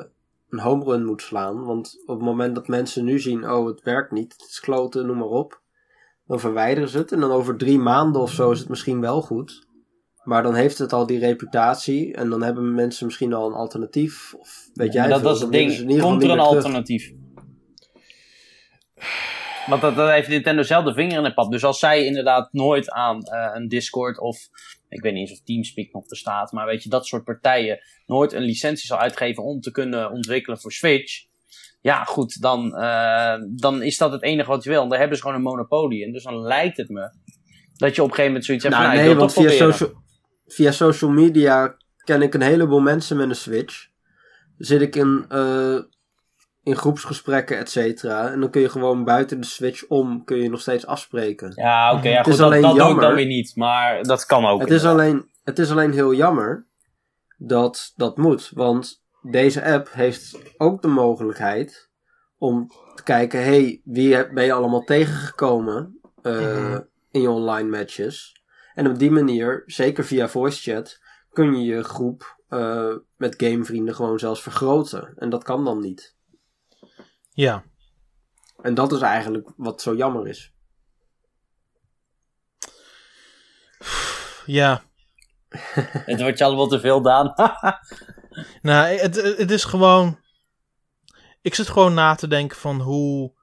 [0.49, 1.65] een home run moet slaan.
[1.65, 5.05] Want op het moment dat mensen nu zien, oh het werkt niet, het is kloten,
[5.05, 5.61] noem maar op.
[6.25, 9.21] Dan verwijderen ze het en dan over drie maanden of zo is het misschien wel
[9.21, 9.67] goed.
[10.23, 14.33] Maar dan heeft het al die reputatie en dan hebben mensen misschien al een alternatief.
[14.33, 16.01] Of weet jij Maar dat, is het ding.
[16.01, 17.11] Komt er een alternatief?
[19.65, 21.51] Want dat, dat heeft Nintendo zelf de vinger in de pap.
[21.51, 24.37] Dus als zij inderdaad nooit aan eh, een Discord of...
[24.89, 26.51] Ik weet niet eens of Teamspeak nog bestaat.
[26.51, 30.59] Maar weet je, dat soort partijen nooit een licentie zal uitgeven om te kunnen ontwikkelen
[30.59, 31.23] voor Switch.
[31.81, 34.83] Ja, goed, dan, eh, dan is dat het enige wat je wil.
[34.83, 36.05] En daar hebben ze gewoon een monopolie.
[36.05, 37.11] En dus dan lijkt het me
[37.75, 38.95] dat je op een gegeven moment zoiets hebt Nou, van...
[38.95, 39.93] Nou, nee, want via social,
[40.53, 43.87] via social media ken ik een heleboel mensen met een Switch.
[44.57, 45.77] Zit ik in, eh,
[46.63, 48.31] in groepsgesprekken, et cetera.
[48.31, 51.51] En dan kun je gewoon buiten de Switch om, kun je nog steeds afspreken.
[51.55, 53.05] Ja, oké, ja, Het goed, is dat, alleen dat doe ik jammer.
[53.05, 53.55] dan weer niet.
[53.55, 54.59] Maar dat kan ook.
[54.61, 55.07] Het is, inderdaad.
[55.07, 56.65] alleen, het is alleen heel jammer
[57.37, 58.51] dat dat moet.
[58.53, 61.89] Want deze app heeft ook de mogelijkheid
[62.37, 63.43] om te kijken...
[63.43, 66.79] hey, wie ben je allemaal tegengekomen eh, Mhm.
[67.11, 68.38] in je online matches?
[68.73, 70.99] En op die manier, zeker via voice chat...
[71.29, 75.13] kun je je groep eh, met gamevrienden gewoon zelfs vergroten.
[75.15, 76.15] En dat kan dan niet.
[77.29, 77.63] ja.
[78.61, 80.53] En dat is eigenlijk wat zo jammer is.
[84.45, 84.83] Ja.
[86.11, 87.33] Het wordt je allemaal te veel, Daan.
[88.61, 90.19] Nou, het, het is gewoon...
[91.41, 93.33] Ik zit gewoon na te denken van hoe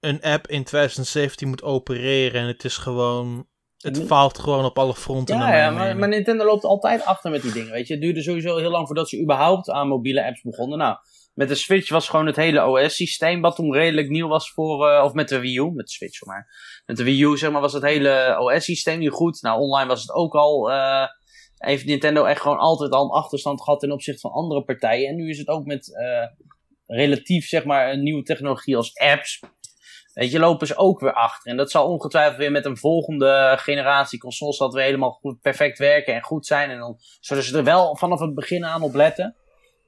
[0.00, 2.40] een app in 2017 moet opereren.
[2.40, 3.48] En het is gewoon...
[3.78, 5.36] Het faalt gewoon op alle fronten.
[5.36, 7.72] Ja, ja maar, maar Nintendo loopt altijd achter met die dingen.
[7.72, 10.78] Weet je, het duurde sowieso heel lang voordat ze überhaupt aan mobiele apps begonnen.
[10.78, 10.96] Nou,
[11.34, 14.88] met de Switch was gewoon het hele OS-systeem, wat toen redelijk nieuw was voor.
[14.88, 16.44] eh, of met de Wii U, met de Switch mij.
[16.86, 19.42] Met de Wii U, zeg maar, was het hele OS-systeem niet goed.
[19.42, 20.70] Nou, online was het ook al.
[20.70, 21.06] eh,
[21.58, 25.08] heeft Nintendo echt gewoon altijd al een achterstand gehad ten opzichte van andere partijen.
[25.08, 26.26] En nu is het ook met eh,
[26.86, 29.40] relatief, zeg maar, een nieuwe technologie als apps.
[30.18, 31.50] Weet je, lopen ze ook weer achter.
[31.50, 35.78] En dat zal ongetwijfeld weer met een volgende generatie consoles dat weer helemaal goed, perfect
[35.78, 36.70] werken en goed zijn.
[36.70, 39.34] En dan zullen ze er wel vanaf het begin aan op letten.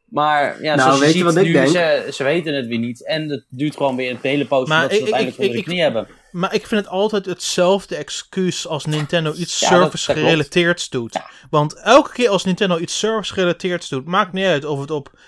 [0.08, 1.68] Maar ja, Nou, zoals je weet je ziet, wat ik nu, denk?
[1.68, 3.06] Ze, ze weten het weer niet.
[3.06, 5.56] En het duurt gewoon weer een hele poos voordat ze ik- het uiteindelijk ik- onder
[5.56, 6.08] de knie hebben.
[6.30, 10.88] Maar ik vind het altijd hetzelfde excuus als Nintendo iets Ja, dat- service dat gerelateerds
[10.88, 11.14] doet.
[11.14, 11.30] Ja.
[11.50, 15.18] Want elke keer als Nintendo iets service gerelateerds doet, maakt niet uit of het op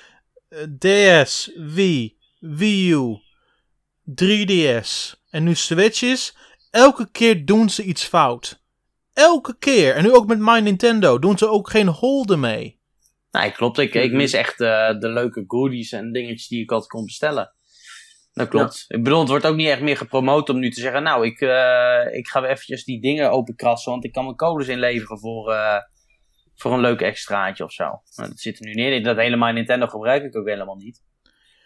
[0.49, 0.59] eh,
[1.23, 3.22] DS, Wii, Wii U,
[4.11, 6.37] 3DS en nu Switch is.
[6.71, 8.61] Elke keer doen ze iets fout.
[9.12, 9.95] Elke keer.
[9.95, 12.81] En nu ook met My Nintendo doen ze ook geen holden mee.
[13.31, 13.79] Nee, klopt.
[13.79, 14.17] Ik, ik Mhm.
[14.17, 17.55] mis echt eh, de leuke goodies en dingetjes die ik altijd kon bestellen.
[18.33, 18.85] Dat klopt.
[18.88, 21.03] Ik bedoel, het wordt ook niet echt meer gepromoot om nu te zeggen...
[21.03, 23.93] Nou, ik, eh, ik ga weer eventjes die dingen openkrassen...
[23.93, 25.77] want ik kan mijn codes inleveren voor, eh,
[26.55, 27.85] voor een leuk extraatje of zo.
[28.17, 29.03] Nou, dat zit er nu niet in.
[29.03, 31.03] Dat helemaal Nintendo gebruik ik ook helemaal niet.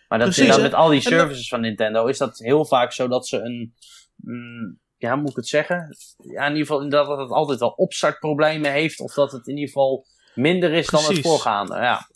[0.09, 3.09] Maar dat, Precies, met al die dat- services van Nintendo is dat heel vaak zo
[3.09, 3.75] dat ze een.
[4.17, 5.97] mm, ja, hoe moet ik het zeggen?
[6.19, 9.01] Ja, in ieder geval dat het altijd wel opstartproblemen heeft.
[9.01, 11.75] Of dat het in ieder geval minder is dan het voorgaande.
[11.77, 12.09] Ja.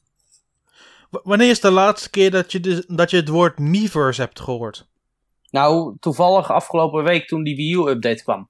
[1.11, 4.41] W- wanneer is de laatste keer dat je, de, dat je het woord Miiverse hebt
[4.41, 4.89] gehoord?
[5.51, 8.49] Nou, toevallig afgelopen week toen die Wii U-update kwam.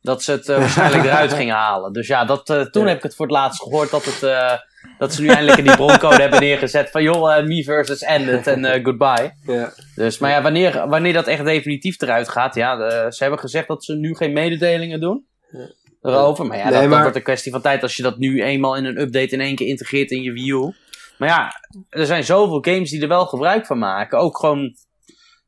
[0.00, 1.92] Dat ze het eh, waarschijnlijk eruit gingen halen.
[1.92, 2.88] Dus ja, dat, eh, toen Ja.
[2.88, 4.52] heb ik het voor het laatst gehoord dat, het, eh,
[5.00, 8.46] dat ze nu eindelijk in die broncode hebben neergezet van joh, eh me versus ended
[8.46, 9.32] en eh, goodbye.
[9.46, 9.72] Ja.
[9.94, 13.68] Dus, maar ja, wanneer, wanneer dat echt definitief eruit gaat, ja, de- ze hebben gezegd
[13.68, 15.26] dat ze nu geen mededelingen doen.
[15.50, 15.68] Ja.
[16.02, 18.42] Erover, maar ja, Nee, dat, dat wordt een kwestie van tijd als je dat nu
[18.42, 20.74] eenmaal in een update in één keer integreert in je Wii U.
[21.18, 21.52] Maar ja,
[21.88, 24.18] er zijn zoveel games die er wel gebruik van maken.
[24.18, 24.74] Ook gewoon,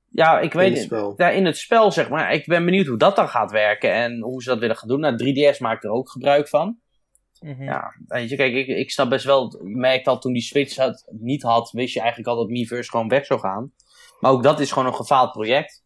[0.08, 2.32] ja, ik weet In het ja, in het spel, zeg maar.
[2.32, 5.00] Ik ben benieuwd hoe dat dan gaat werken en hoe ze dat willen gaan doen.
[5.00, 6.76] Nou, 3DS maakt er ook gebruik van.
[7.58, 9.60] Ja, weet je, kijk, ik, ik snap best wel.
[9.64, 12.90] Je merkt al toen die Switch had, niet had, wist je eigenlijk al dat Miiverse
[12.90, 13.72] gewoon weg zou gaan.
[14.20, 15.82] Maar ook dat is gewoon een gefaald project.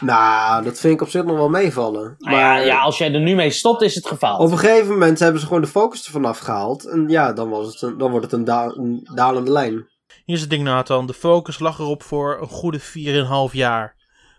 [0.00, 2.14] Nou, dat vind ik op zich nog wel meevallen.
[2.18, 4.40] Maar Maar ja, ja, als jij er nu mee stopt, is het gefaald.
[4.40, 6.84] op een gegeven moment hebben ze gewoon de focus ervan afgehaald.
[6.88, 9.72] En ja, dan, was het een, dan wordt het een, da- een dalende lijn.
[10.24, 11.06] Hier is het ding, Nathan.
[11.06, 13.96] De focus lag erop voor een goede 4,5 jaar.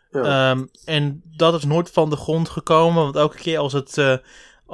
[0.09, 0.51] Ja.
[0.51, 3.03] Ehm, en dat is nooit van de grond gekomen.
[3.03, 4.15] Want elke keer als het, eh,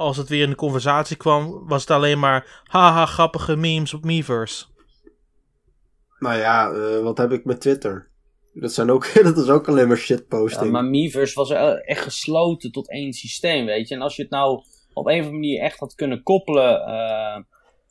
[0.00, 4.04] als het weer in de conversatie kwam, was het alleen maar haha grappige memes op
[4.04, 4.64] Miiverse.
[6.18, 8.08] Nou ja, eh, wat heb ik met Twitter?
[8.54, 10.70] Dat, zijn ook, dat is ook alleen maar Ja, shitposting.
[10.72, 11.50] maar Miiverse was
[11.84, 13.94] echt gesloten tot één systeem, weet je.
[13.94, 14.54] En als je het nou
[14.92, 17.36] op een of andere manier echt had kunnen koppelen, eh,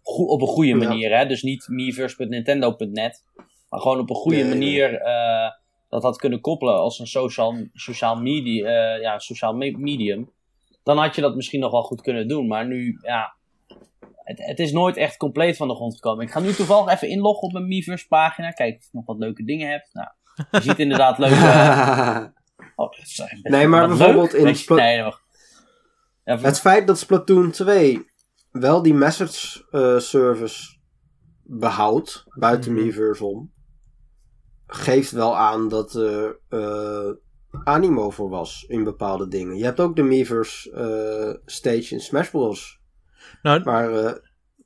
[0.03, 0.75] go- op een goede Ja.
[0.75, 1.25] manier, hè.
[1.25, 3.23] Dus niet Miiverse.nintendo.net,
[3.69, 5.49] maar gewoon op een goede Nee, manier eh,
[5.89, 10.31] dat had kunnen koppelen als een sociaal, sociaal, media, eh, ja, sociaal me- medium.
[10.95, 12.47] Dan had je dat misschien nog wel goed kunnen doen.
[12.47, 13.35] Maar nu, ja,
[14.23, 16.25] het, het is nooit echt compleet van de grond gekomen.
[16.25, 19.17] Ik ga nu toevallig even inloggen op mijn Miiverse pagina, kijken of ik nog wat
[19.17, 19.87] leuke dingen heb.
[19.93, 20.07] Nou,
[20.51, 22.33] je ziet inderdaad leuke...
[22.75, 22.91] Oh,
[23.41, 24.41] Nee, maar bijvoorbeeld leuk.
[24.47, 25.23] in Spla- Nee, wacht.
[26.25, 28.07] Ja, voor- Het feit dat Splatoon 2
[28.51, 30.77] wel die message eh, service
[31.43, 32.81] behoudt, buiten Mhm.
[32.81, 33.51] Miiverse om,
[34.67, 37.09] geeft wel aan dat er eh,
[37.63, 39.57] animo voor was in bepaalde dingen.
[39.57, 42.79] Je hebt ook de Miiverse eh, stage in Smash Bros.
[43.41, 44.13] Nou, Maar eh,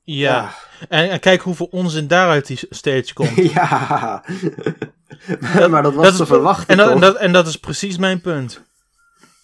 [0.02, 0.50] ja.
[0.88, 3.34] En, en kijk hoeveel onzin daaruit die stage komt.
[3.54, 4.24] ja.
[5.70, 7.02] maar dat was dat is- te verwachten, En dat, en, toch?
[7.02, 8.62] dat, en dat is precies mijn punt.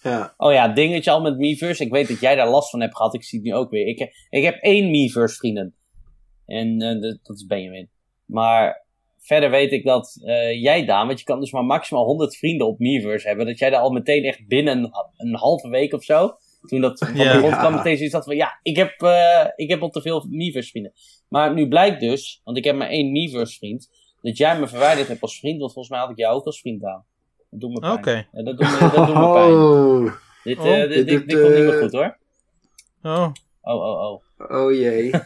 [0.03, 0.33] Ja.
[0.37, 1.83] Oh ja, dingetje al met Miiverse.
[1.83, 3.13] Ik weet dat jij daar last van hebt gehad.
[3.13, 3.87] Ik zie het nu ook weer.
[3.87, 5.75] Ik, heb- ik heb één Miiverse vrienden.
[6.45, 7.89] En eh, dat- dat is Benjamin.
[8.25, 8.85] Maar
[9.21, 12.67] verder weet ik dat eh, jij, Daan, want je kan dus maar maximaal 100 vrienden
[12.67, 13.45] op Miiverse hebben.
[13.45, 16.35] Dat jij daar al meteen echt binnen een, een halve week of zo.
[16.61, 17.31] Toen dat van Ja.
[17.33, 20.01] de grond kwam, meteen zoiets had van ja, ik heb, eh, ik heb al te
[20.01, 20.93] veel Miiverse vrienden.
[21.29, 23.89] Maar nu blijkt dus, want ik heb maar één Miiverse vriend,
[24.21, 25.59] dat jij me verwijderd hebt als vriend.
[25.59, 27.05] Want volgens mij had ik jou ook als vriend aan.
[27.49, 27.93] Dat doet me pijn.
[27.93, 28.27] Oké.
[28.31, 29.53] Ja, dat doet me, dat doet me pijn.
[29.53, 30.11] Oh,
[30.43, 32.17] Dit, Oh, eh, dit, dit- dit, komt niet meer goed hoor.
[33.03, 33.31] Oh.
[33.61, 34.61] Oh, oh, oh.
[34.61, 35.11] oh jee.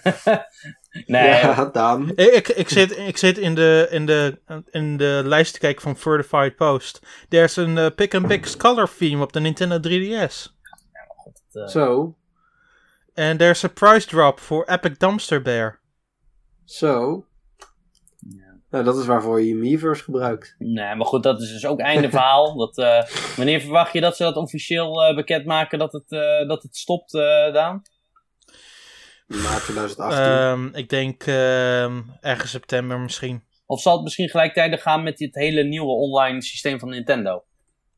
[1.06, 2.10] Nee, Ja, Daan.
[2.10, 5.82] Ik, ik, ik, zit, ik zit in de, in, de, in de lijst te kijken
[5.82, 7.00] van Certified Post.
[7.30, 10.54] There's een eh, pick-and-pick color theme op de Nintendo 3DS.
[11.52, 12.16] eh, Zo.
[13.14, 15.80] En there's a price drop voor Epic Dumpster Bear.
[16.66, 17.26] Zo.
[18.70, 20.56] Nou, dat is waarvoor je Miiverse gebruikt.
[20.58, 22.56] nee, maar goed, dat is dus ook einde verhaal.
[22.58, 23.04] Dat, eh,
[23.36, 27.14] wanneer verwacht je dat ze dat officieel eh, bekendmaken dat het, eh, dat het stopt,
[27.14, 27.82] eh, Daan?
[29.26, 30.24] Maart 2018.
[30.24, 33.44] Ehm, ik denk ehm, ergens september misschien.
[33.66, 37.44] Of zal het misschien gelijktijdig gaan met dit hele nieuwe online systeem van Nintendo?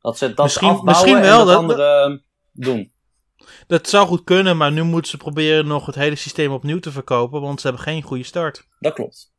[0.00, 2.18] Dat ze dat Misschien- afbouwen misschien wel, en dat dat- andere eh,
[2.52, 2.92] doen.
[3.66, 6.92] Dat zou goed kunnen, maar nu moeten ze proberen nog het hele systeem opnieuw te
[6.92, 8.66] verkopen, want ze hebben geen goede start.
[8.78, 9.32] Dat klopt.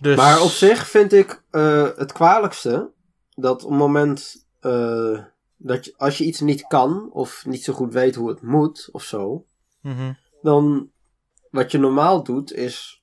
[0.00, 2.90] Dus, Maar op zich vind ik eh, het kwalijkste
[3.34, 5.18] dat op het moment eh,
[5.62, 8.88] dat je, als je iets niet kan of niet zo goed weet hoe het moet
[8.92, 9.46] of zo,
[9.80, 10.12] Mhm.
[10.42, 10.90] dan
[11.50, 13.02] wat je normaal doet is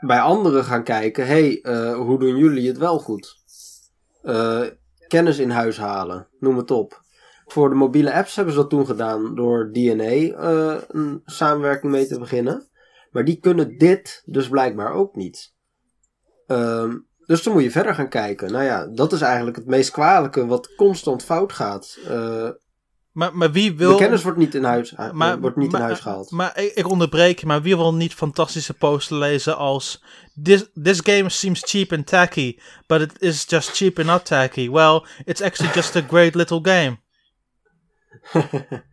[0.00, 3.36] bij anderen gaan kijken, hé, hey, eh, hoe doen jullie het wel goed?
[4.22, 4.62] Eh,
[5.08, 7.04] kennis in huis halen, noem het op.
[7.46, 12.06] Voor de mobiele apps hebben ze dat toen gedaan door DNA eh, een samenwerking mee
[12.06, 12.68] te beginnen.
[13.10, 15.54] Maar die kunnen dit dus blijkbaar ook niet.
[16.46, 18.52] Ehm, dus dan moet je verder gaan kijken.
[18.52, 21.98] Nou ja, dat is eigenlijk het meest kwalijke wat constant fout gaat.
[22.08, 22.48] Eh,
[23.12, 23.90] Maar, maar wie wil...
[23.90, 26.30] de kennis wordt niet in huis, eh, maar, wordt niet maar- in huis gehaald.
[26.30, 30.02] Maar ik, ik onderbreek je, maar wie wil niet fantastische posts lezen als...
[30.42, 34.70] This, this game seems cheap and tacky, but it is just cheap and not tacky.
[34.70, 36.98] Well, it's actually just a great little game.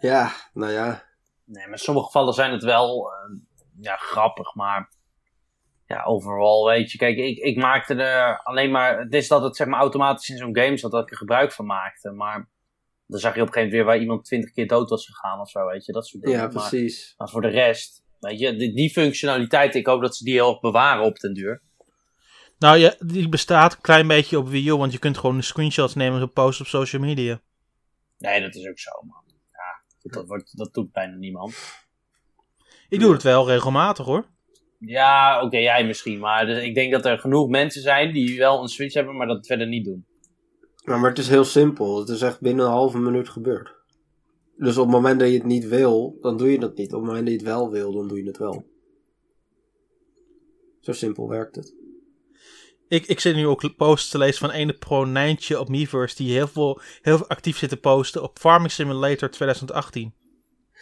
[0.00, 1.02] Ja, nou ja.
[1.44, 3.36] Nee, maar in sommige gevallen zijn het wel eh,
[3.80, 4.88] ja, grappig, maar
[5.88, 6.98] ja, overal weet je.
[6.98, 8.98] Kijk, ik, ik maakte er alleen maar.
[8.98, 11.52] Het is dat het zeg maar automatisch in zo'n game zat dat ik er gebruik
[11.52, 12.10] van maakte.
[12.10, 12.48] Maar
[13.06, 15.40] dan zag je op een gegeven moment weer waar iemand twintig keer dood was gegaan
[15.40, 15.92] of zo, weet je.
[15.92, 16.38] Dat soort dingen.
[16.38, 17.14] Ja, precies.
[17.16, 20.50] Maar, voor de rest, weet je, die, die functionaliteit, ik hoop dat ze die heel
[20.50, 21.62] erg bewaren op den duur.
[22.58, 25.42] Nou ja, die bestaat een klein beetje op Wii U, want je kunt gewoon de
[25.42, 27.40] screenshots nemen en posten op social media.
[28.18, 29.22] Nee, dat is ook zo, man.
[29.52, 31.54] Ja, dat, wordt, dat doet bijna niemand.
[32.88, 34.26] Ik doe het wel regelmatig hoor.
[34.78, 36.18] Ja, oké, jij misschien.
[36.18, 39.26] Maar dus ik denk dat er genoeg mensen zijn die wel een Switch hebben, maar
[39.26, 40.06] dat verder niet doen.
[40.84, 41.98] Nou, maar het is heel simpel.
[41.98, 43.74] Het is echt binnen een halve minuut gebeurd.
[44.56, 46.92] Dus op het moment dat je het niet wil, dan doe je dat niet.
[46.92, 48.66] Op het moment dat je het wel wil, dan doe je het wel.
[50.80, 51.74] Zo simpel werkt het.
[52.88, 56.32] Ik, ik zit nu ook posts te lezen van ene pro Nijntje op Miiverse die
[56.32, 60.14] heel veel, heel veel actief zit te posten op Farming Simulator 2018.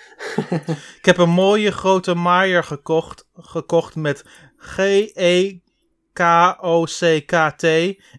[0.98, 4.24] ik heb een mooie grote Maier gekocht, gekocht met
[4.56, 5.62] G-E-K-O-C-K-T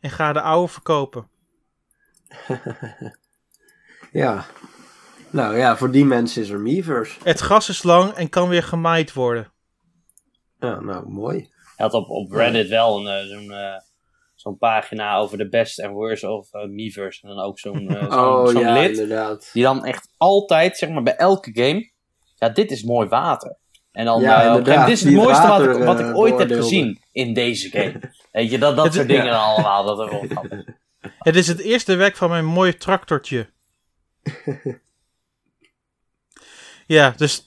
[0.02, 1.30] en ga de oude verkopen.
[4.12, 4.46] Ja.
[5.30, 7.20] Nou ja, voor die mensen is er Miiverse.
[7.24, 9.52] Het gras is lang en kan weer gemaaid worden.
[10.60, 11.38] Ja, nou, mooi.
[11.76, 13.82] Hij had op, op Reddit wel een, eh, zo'n eh,
[14.48, 17.28] zo'n pagina over de best en worst of eh Miiverse.
[17.28, 18.90] En dan ook zo'n eh, zo'n oh ja, lid.
[18.90, 19.50] inderdaad.
[19.54, 21.92] Die dan echt altijd, zeg maar bij elke game.
[22.36, 23.58] Ja, dit is mooi water.
[23.92, 26.52] En dan, Ja, eh, dit is het die mooiste wat, ik, wat ik ooit heb
[26.52, 28.00] gezien in deze game.
[28.32, 29.38] Weet je, dat, dat soort dingen ja.
[29.38, 29.86] allemaal.
[29.86, 30.76] Dat er.
[31.20, 33.50] Het is het eerste werk van mijn mooie tractortje.
[36.86, 37.44] ja, dus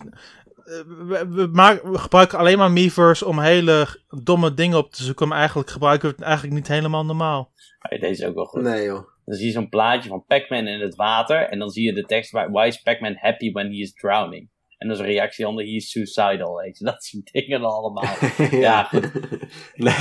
[1.06, 3.86] we, we, we gebruiken alleen maar Miiverse om hele
[4.22, 5.28] domme dingen op te zoeken.
[5.28, 7.52] Maar eigenlijk gebruiken we het eigenlijk niet helemaal normaal.
[7.88, 8.62] Deze is ook wel goed.
[8.62, 9.08] Nee joh.
[9.24, 11.48] Dan zie je zo'n plaatje van Pac-Man in het water.
[11.48, 14.48] En dan zie je de tekst Why is Pac-Man happy when he is drowning?
[14.80, 16.56] En dan is een reactie onder he is suicidal.
[16.56, 18.14] Weet je, dat soort dingen allemaal.
[18.50, 19.10] Ja, goed.
[19.74, 19.92] nee,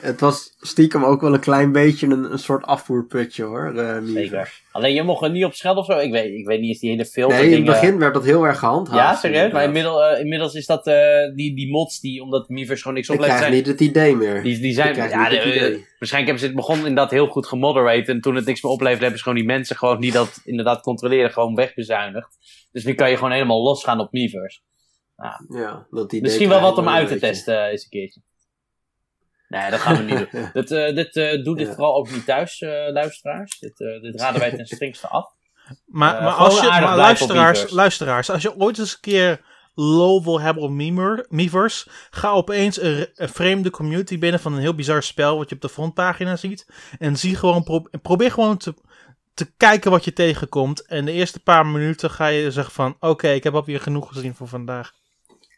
[0.00, 3.72] het, was stiekem ook wel een klein beetje een, een soort afvoerputje hoor.
[3.72, 4.12] Miiverse.
[4.12, 4.52] Zeker.
[4.72, 5.98] Alleen je mocht er niet op schelden of zo.
[5.98, 8.14] Ik weet, ik weet niet of die hele filter Nee, in het dingen- begin werd
[8.14, 9.22] dat heel erg gehandhaafd.
[9.22, 9.52] Ja, serieus?
[9.52, 10.94] Maar eh, inmiddels is dat eh,
[11.34, 14.16] die, die mods die, omdat Miiverse gewoon niks Ik oplevert, krijg zijn, niet het idee
[14.16, 14.42] meer.
[14.42, 15.80] die, die Ik zijn, krijg ja, de-.
[16.08, 19.00] Waarschijnlijk hebben ze het begonnen inderdaad heel goed gemoderate en toen het niks meer opleverde
[19.02, 22.38] hebben ze gewoon die mensen gewoon die dat inderdaad controleren gewoon wegbezuinigd.
[22.72, 24.60] Dus nu kan je gewoon helemaal losgaan op Miiverse.
[25.48, 28.20] Ja, dat idee Misschien wel wat om uit te testen eh, eens een keertje.
[29.48, 30.50] Nee, dat gaan we niet doen.
[30.52, 31.74] Dit, eh, dit, eh, doe dit Ja.
[31.74, 33.58] vooral ook niet thuis, eh, luisteraars.
[33.58, 35.26] Dit, eh, dit raden wij ten strengste af.
[35.86, 39.40] Maar, Eh, maar, als je, maar luisteraars, luisteraars, als je ooit eens een keer
[39.74, 40.70] low wil hebben op
[41.28, 45.54] Miiverse, ga opeens een, een vreemde community binnen van een heel bizar spel wat je
[45.54, 46.66] op de frontpagina ziet.
[46.98, 48.74] En zie gewoon, pro- probeer gewoon te,
[49.34, 50.86] te kijken wat je tegenkomt.
[50.86, 54.34] En de eerste paar minuten ga je zeggen van, oké, ik heb alweer genoeg gezien
[54.34, 54.92] voor vandaag.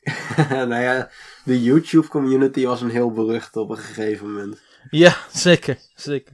[0.48, 1.10] nou ja,
[1.44, 4.60] de YouTube community was een heel berucht op een gegeven moment.
[4.90, 6.32] Ja, zeker, zeker.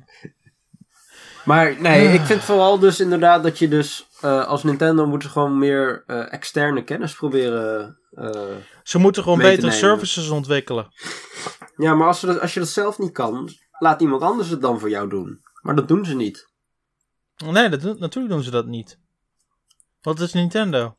[1.45, 5.29] Maar nee, ik vind vooral dus inderdaad dat je dus eh, als Nintendo moet je
[5.29, 7.99] gewoon meer eh, externe kennis proberen.
[8.11, 10.89] eh, Ze moeten gewoon betere services ontwikkelen.
[11.77, 14.61] ja, maar als, ze dat, als je dat zelf niet kan, laat iemand anders het
[14.61, 15.41] dan voor jou doen.
[15.63, 16.51] Maar dat doen ze niet.
[17.45, 18.99] Nee, dat, natuurlijk doen ze dat niet.
[20.01, 20.97] Wat is Nintendo?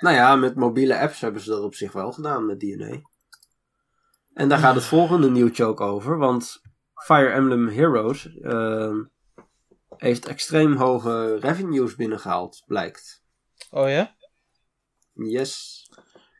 [0.00, 3.00] Nou ja, met mobiele apps hebben ze dat op zich wel gedaan met DNA.
[4.34, 6.60] En daar gaat het volgende nieuwtje ook over, want
[7.04, 8.96] Fire Emblem Heroes ehm,
[10.00, 13.22] heeft extreem hoge revenues binnengehaald, blijkt.
[13.70, 14.14] Oh ja?
[15.12, 15.86] Yes.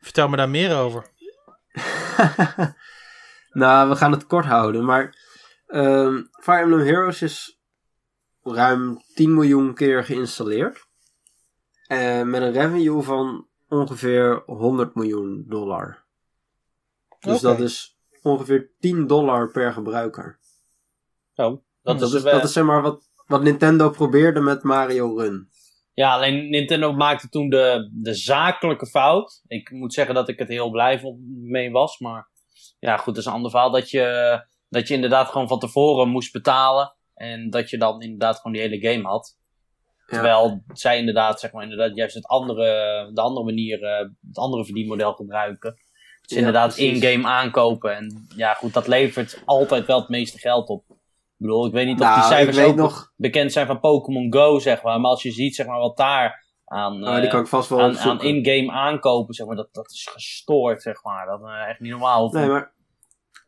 [0.01, 1.09] Vertel me daar meer over.
[3.61, 5.15] nou, we gaan het kort houden, maar
[5.67, 7.59] ehm, Fire Emblem Heroes is
[8.43, 10.87] ruim 10 miljoen keer geïnstalleerd.
[11.87, 16.03] En met een revenue van ongeveer 100 miljoen dollar.
[17.19, 20.39] Dus dat is ongeveer 10 dollar per gebruiker.
[21.33, 24.63] Zo, dat, Dat is, is, wel- dat is zeg maar wat, wat Nintendo probeerde met
[24.63, 25.49] Mario Run.
[25.93, 29.41] Ja, alleen Nintendo maakte toen de, de zakelijke fout.
[29.47, 31.01] Ik moet zeggen dat ik het heel blij
[31.41, 31.99] mee was.
[31.99, 32.27] Maar
[32.79, 33.71] ja, goed, dat is een ander verhaal.
[33.71, 36.95] Dat je, dat je inderdaad gewoon van tevoren moest betalen.
[37.13, 39.37] En dat je dan inderdaad gewoon die hele game had.
[39.97, 40.05] Ja.
[40.05, 42.65] Terwijl zij inderdaad, zeg maar, inderdaad juist het andere,
[43.13, 45.75] de andere manier, eh, het andere verdienmodel gebruiken.
[46.21, 47.95] Ja, inderdaad in-game aankopen.
[47.95, 50.83] En ja, goed, dat levert altijd wel het meeste geld op.
[51.41, 53.79] Ik bedoel, ik weet niet of Nou, die ik cijfers ook nog, bekend zijn van
[53.79, 54.99] Pokémon Go, zeg maar.
[54.99, 57.69] Maar als je ziet, zeg maar, wat daar aan, oh, die eh, kan ik vast
[57.69, 58.27] wel aan, aan opzoeken.
[58.27, 61.25] in-game aankopen, zeg maar, dat, dat is gestoord, zeg maar.
[61.25, 62.31] Dat is eh, echt niet normaal.
[62.31, 62.73] Nee, maar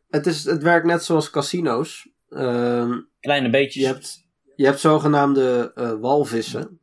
[0.08, 2.08] het, is, het werkt net zoals casino's.
[2.28, 3.82] Ehm, Kleine beetjes.
[3.82, 4.26] je, hebt,
[4.56, 6.80] je hebt zogenaamde eh, walvissen.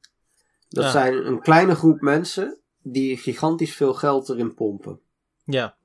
[0.69, 0.89] Dat Ja.
[0.91, 4.99] zijn een kleine groep mensen die gigantisch veel geld erin pompen.
[5.45, 5.75] Ja.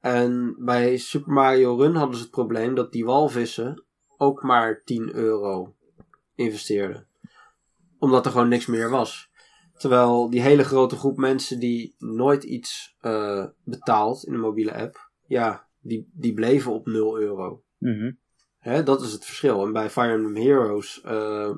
[0.00, 3.84] En bij Super Mario Run hadden ze het probleem dat die walvissen
[4.22, 5.74] ook maar 10 euro
[6.34, 7.06] investeerden.
[7.98, 9.30] Omdat er gewoon niks meer was.
[9.76, 15.10] Terwijl die hele grote groep mensen die nooit iets eh, betaalt in een mobiele app,
[15.26, 17.62] ja, die, die bleven op 0 euro.
[17.78, 18.12] Mhm.
[18.58, 19.64] Hè, dat is het verschil.
[19.64, 21.50] En bij Fire Emblem Heroes eh,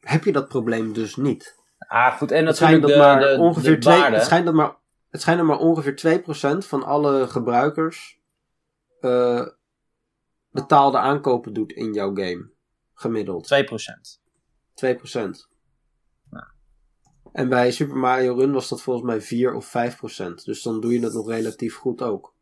[0.00, 1.58] heb je dat probleem dus niet.
[1.78, 2.30] Ah, goed.
[2.30, 4.76] En Het schijnt natuurlijk dat de, maar de, ongeveer de twee, het schijnt dat maar,
[5.10, 6.22] het maar ongeveer
[6.54, 8.20] 2% van alle gebruikers
[9.00, 9.46] eh,
[10.50, 12.50] betaalde aankopen doet in jouw game.
[12.94, 13.48] Gemiddeld.
[13.54, 14.20] 2%.
[14.74, 15.48] 2%.
[17.32, 19.72] En bij Super Mario Run was dat volgens mij 4 of
[20.20, 20.34] 5%.
[20.44, 22.34] Dus dan doe je het nog relatief goed ook.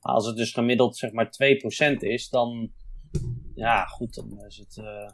[0.00, 1.26] Als het dus gemiddeld zeg maar
[1.92, 2.72] 2% is, dan...
[3.54, 4.76] Ja, goed, dan is het...
[4.76, 5.10] eh,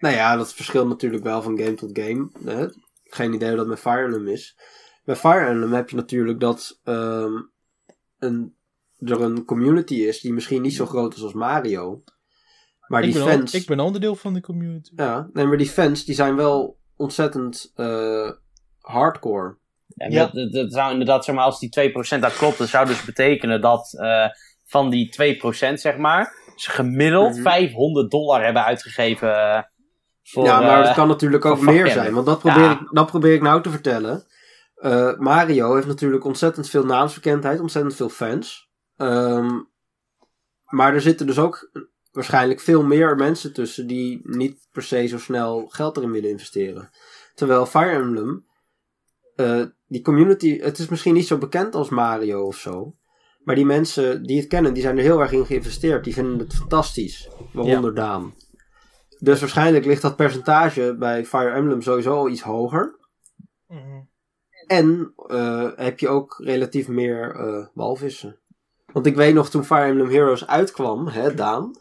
[0.00, 2.30] Nou ja, dat verschilt natuurlijk wel van game tot game.
[2.44, 2.66] Hè?
[3.04, 4.58] Geen idee hoe dat met Fire Emblem is.
[5.04, 7.32] Bij Fire Emblem heb je natuurlijk dat ehm,
[8.18, 8.56] een,
[9.04, 12.02] er een community is die misschien niet zo groot is als Mario.
[12.86, 13.54] Maar Ik die fans...
[13.54, 14.92] ik ben onderdeel van de community.
[14.96, 18.30] Ja, nee, maar die fans die zijn wel ontzettend eh,
[18.80, 19.56] hardcore.
[19.86, 20.30] Ja, Ja.
[20.50, 23.94] Dat, zou inderdaad, zeg maar, als die 2% dat klopt, dat zou dus betekenen dat
[23.98, 24.26] eh,
[24.64, 27.42] van die 2%, zeg maar, ze gemiddeld Mhm.
[27.42, 29.62] 500 dollar hebben uitgegeven eh,
[30.22, 30.44] voor...
[30.44, 32.14] ja, maar het kan natuurlijk ook meer zijn.
[32.14, 32.80] Want dat probeer, Ja.
[32.80, 34.26] ik, dat probeer ik nou te vertellen.
[34.74, 38.70] Eh, Mario heeft natuurlijk ontzettend veel naamsbekendheid, ontzettend veel fans.
[39.02, 39.60] Ehm,
[40.64, 41.70] maar er zitten dus ook
[42.12, 46.90] waarschijnlijk veel meer mensen tussen die niet per se zo snel geld erin willen investeren.
[47.34, 48.46] Terwijl Fire Emblem,
[49.34, 52.96] eh, die community, het is misschien niet zo bekend als Mario of zo.
[53.44, 56.04] Maar die mensen die het kennen, die zijn er heel erg in geïnvesteerd.
[56.04, 57.28] Die vinden het fantastisch.
[57.52, 58.34] Waaronder Daan.
[59.18, 62.98] Dus waarschijnlijk ligt dat percentage bij Fire Emblem sowieso al iets hoger.
[63.68, 64.00] Mhm.
[64.66, 68.40] En eh, heb je ook relatief meer eh, walvissen.
[68.92, 71.76] Want ik weet nog toen Fire Emblem Heroes uitkwam, hè Daan.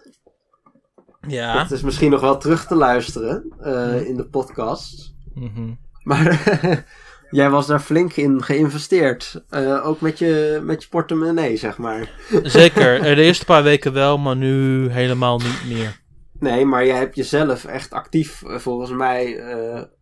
[1.28, 1.62] Ja.
[1.62, 5.14] Het is misschien nog wel terug te luisteren eh, in de podcast.
[5.34, 5.72] Mhm.
[6.04, 6.44] Maar
[7.30, 9.44] jij was daar flink in geïnvesteerd.
[9.50, 12.12] Eh, ook met je, met je portemonnee, zeg maar.
[12.44, 12.96] Zeker.
[13.02, 16.00] Eh, De eerste paar weken wel, maar nu helemaal niet meer.
[16.40, 19.44] Nee, maar jij hebt jezelf echt actief, volgens mij,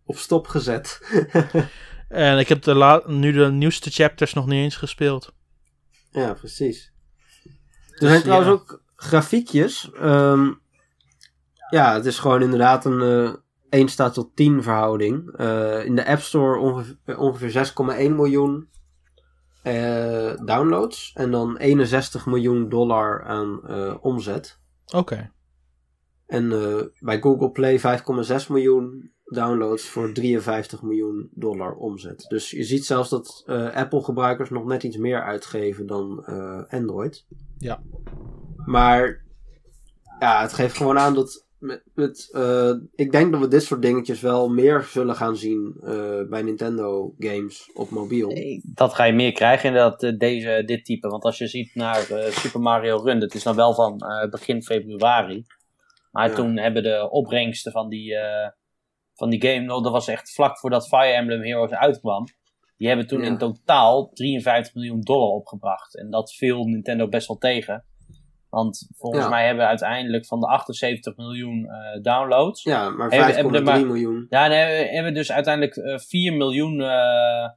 [0.05, 0.99] op stop gezet.
[2.09, 5.33] En ik heb de la- nu de nieuwste chapters nog niet eens gespeeld.
[6.11, 6.88] ja, precies.
[7.99, 9.91] Er Dus, zijn trouwens ook grafiekjes.
[9.91, 10.51] Ehm,
[11.69, 13.33] ja, het is gewoon inderdaad een eh
[13.69, 15.31] 1 staat tot 10 verhouding.
[15.35, 18.69] Eh, in de App Store ongeveer, ongeveer 6,1 miljoen
[19.63, 21.11] eh, downloads.
[21.15, 24.59] En dan 61 miljoen dollar aan eh, omzet.
[24.95, 25.31] Oké.
[26.25, 32.25] En eh, bij Google Play 5,6 miljoen downloads voor 53 miljoen dollar omzet.
[32.27, 37.25] Dus je ziet zelfs dat eh, Apple-gebruikers nog net iets meer uitgeven dan eh, Android.
[37.57, 37.81] Ja.
[38.65, 39.23] Maar
[40.19, 41.47] ja, het geeft gewoon aan dat.
[41.59, 45.75] Met, met, eh, ik denk dat we dit soort dingetjes wel meer zullen gaan zien
[45.83, 48.27] eh, bij Nintendo games op mobiel.
[48.27, 51.07] Nee, dat ga je meer krijgen inderdaad, deze, dit type.
[51.07, 54.63] Want als je ziet naar Super Mario Run, dat is dan wel van eh, begin
[54.63, 55.45] februari.
[56.11, 56.35] Maar Ja.
[56.35, 58.49] toen hebben de opbrengsten van die, eh,
[59.19, 62.23] van die game, dat was echt vlak voordat Fire Emblem Heroes uitkwam.
[62.77, 63.27] Die hebben toen Ja.
[63.27, 65.97] in totaal 53 miljoen dollar opgebracht.
[65.97, 67.83] En dat viel Nintendo best wel tegen.
[68.49, 69.29] Want volgens Ja.
[69.29, 72.63] mij hebben we uiteindelijk van de 78 miljoen eh, downloads.
[72.63, 74.25] Ja, maar 5,3 Hebben- hebben er maar- miljoen.
[74.29, 77.49] Ja, we hebben dus uiteindelijk eh 4 miljoen, eh,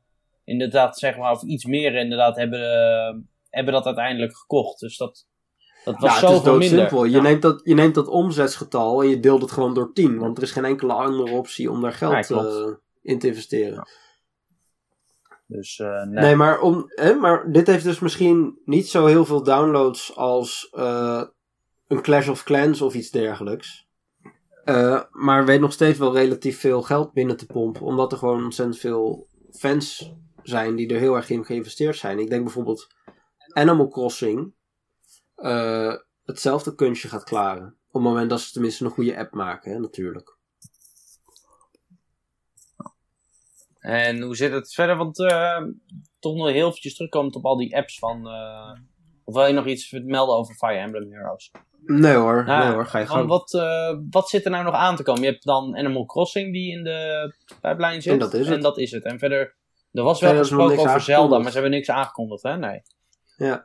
[0.44, 3.14] inderdaad, zeg maar, of iets meer inderdaad, hebben, eh,
[3.51, 4.81] hebben dat uiteindelijk gekocht.
[4.81, 5.27] Dus dat,
[5.85, 6.52] dat was Ja, het is minder.
[6.52, 7.04] doodsimpel.
[7.04, 7.22] Je, Ja.
[7.22, 10.18] neemt dat, je neemt dat omzetsgetal en je deelt het gewoon door 10.
[10.18, 12.66] Want er is geen enkele andere optie om daar geld eh,
[13.02, 13.88] in te investeren.
[15.46, 16.24] Dus eh, nee.
[16.24, 20.68] Nee, maar, om, hè, maar dit heeft dus misschien niet zo heel veel downloads als
[20.72, 21.22] eh,
[21.88, 23.87] een Clash of Clans of iets dergelijks.
[25.10, 27.83] Maar weet nog steeds wel relatief veel geld binnen te pompen.
[27.83, 30.12] Omdat er gewoon ontzettend veel fans
[30.42, 32.18] zijn die er heel erg in geïnvesteerd zijn.
[32.18, 32.87] Ik denk bijvoorbeeld
[33.52, 34.54] Animal Crossing
[35.43, 37.67] eh, hetzelfde kunstje gaat klaren.
[37.67, 40.37] Op het moment dat ze tenminste een goede app maken, hè, natuurlijk.
[43.79, 44.97] En hoe zit het verder?
[44.97, 45.63] Want eh,
[46.19, 48.29] toch nog heel eventjes terugkomend op al die apps van...
[48.29, 48.73] eh,
[49.25, 51.51] of wil je nog iets melden over Fire Emblem Heroes?
[51.87, 53.29] Nee hoor, Nou, nee hoor, ga je gang.
[53.29, 53.51] wat,
[54.11, 55.23] wat zit er nou nog aan te komen?
[55.23, 58.13] Je hebt dan Animal Crossing die in de pijplijn zit.
[58.13, 58.57] En dat is het.
[58.57, 59.05] En dat is het.
[59.05, 59.55] En verder,
[59.93, 62.57] er was wel gesproken over Zelda, maar ze hebben niks aangekondigd, hè?
[62.57, 62.83] Nee.
[63.37, 63.65] Ja.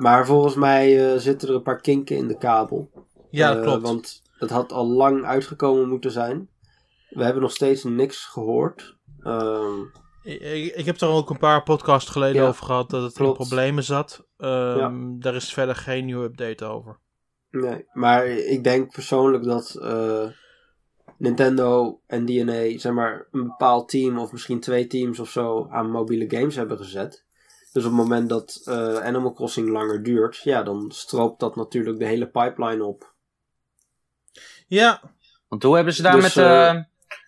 [0.00, 2.90] Maar volgens mij eh, zitten er een paar kinken in de kabel.
[3.30, 3.82] Ja, Eh, klopt.
[3.82, 6.48] Want het had al lang uitgekomen moeten zijn.
[7.08, 8.96] We hebben nog steeds niks gehoord.
[9.22, 9.78] Ehm,
[10.22, 13.38] Ik, heb er ook een paar podcasts geleden Ja, over gehad dat het klopt.
[13.40, 14.26] in problemen zat.
[14.36, 16.98] Ehm, Daar is verder geen nieuwe update over.
[17.50, 20.26] nee, maar ik denk persoonlijk dat eh,
[21.18, 25.90] Nintendo en DNA zeg maar, een bepaald team of misschien twee teams of zo aan
[25.90, 27.24] mobiele games hebben gezet.
[27.72, 31.98] Dus op het moment dat eh, Animal Crossing langer duurt, ja, dan stroopt dat natuurlijk
[31.98, 33.14] de hele pipeline op.
[34.66, 35.00] Ja,
[35.48, 36.82] Want hoe hebben ze daar Dus, met, eh, eh,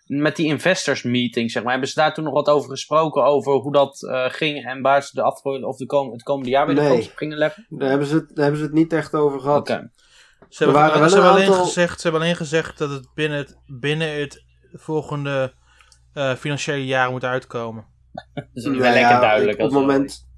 [0.07, 3.53] met die investors meeting, zeg maar, hebben ze daar toen nog wat over gesproken, over
[3.53, 6.67] hoe dat eh, ging en waar ze de afgelopen, of de kom, het komende jaar
[6.67, 7.11] weer Nee.
[7.15, 7.67] gingen leggen?
[7.69, 9.61] Daar hebben ze het, daar hebben ze het niet echt over gehad.
[9.71, 9.91] Oké.
[10.49, 13.39] Ze hebben, waren wel ze, hebben aantal- gezegd, ze hebben alleen gezegd dat het binnen
[13.39, 15.55] het, binnen het volgende
[16.13, 17.87] eh, financiële jaar moet uitkomen.
[18.35, 19.59] Dat is wel Nou lekker duidelijk.
[19.59, 20.29] Op, het moment,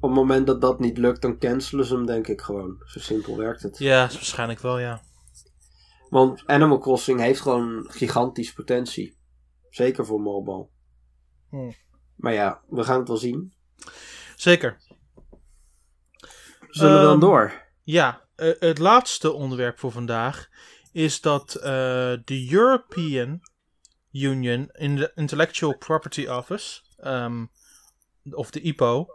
[0.00, 2.82] op het moment dat dat niet lukt, dan cancelen ze hem denk ik gewoon.
[2.84, 3.78] Zo simpel werkt het.
[3.78, 5.00] Ja, is waarschijnlijk wel, ja.
[6.08, 9.18] Want Animal Crossing heeft gewoon gigantisch potentie.
[9.70, 10.68] Zeker voor mobile.
[11.48, 11.74] Hmm.
[12.16, 13.54] Maar ja, we gaan het wel zien.
[14.36, 14.80] Zeker.
[16.68, 17.66] Zullen we dan Ehm, door?
[17.82, 20.48] Ja, eh, het laatste onderwerp voor vandaag
[20.92, 21.62] is dat eh,
[22.24, 23.40] de European
[24.12, 27.46] Union in de Intellectual Property Office, ehm,
[28.30, 29.06] of de IPO,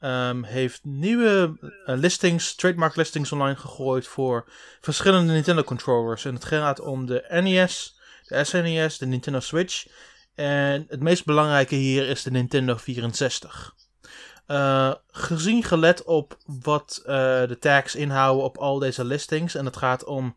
[0.00, 4.48] ehm, heeft nieuwe eh, listings, trademark listings online gegooid voor
[4.80, 6.24] verschillende Nintendo controllers.
[6.24, 9.86] En het gaat om de NES, de SNES, de Nintendo Switch.
[10.34, 13.74] En het meest belangrijke hier is de Nintendo 64.
[14.46, 17.14] Eh, gezien gelet op wat eh,
[17.46, 19.54] de tags inhouden op al deze listings.
[19.54, 20.36] En het gaat om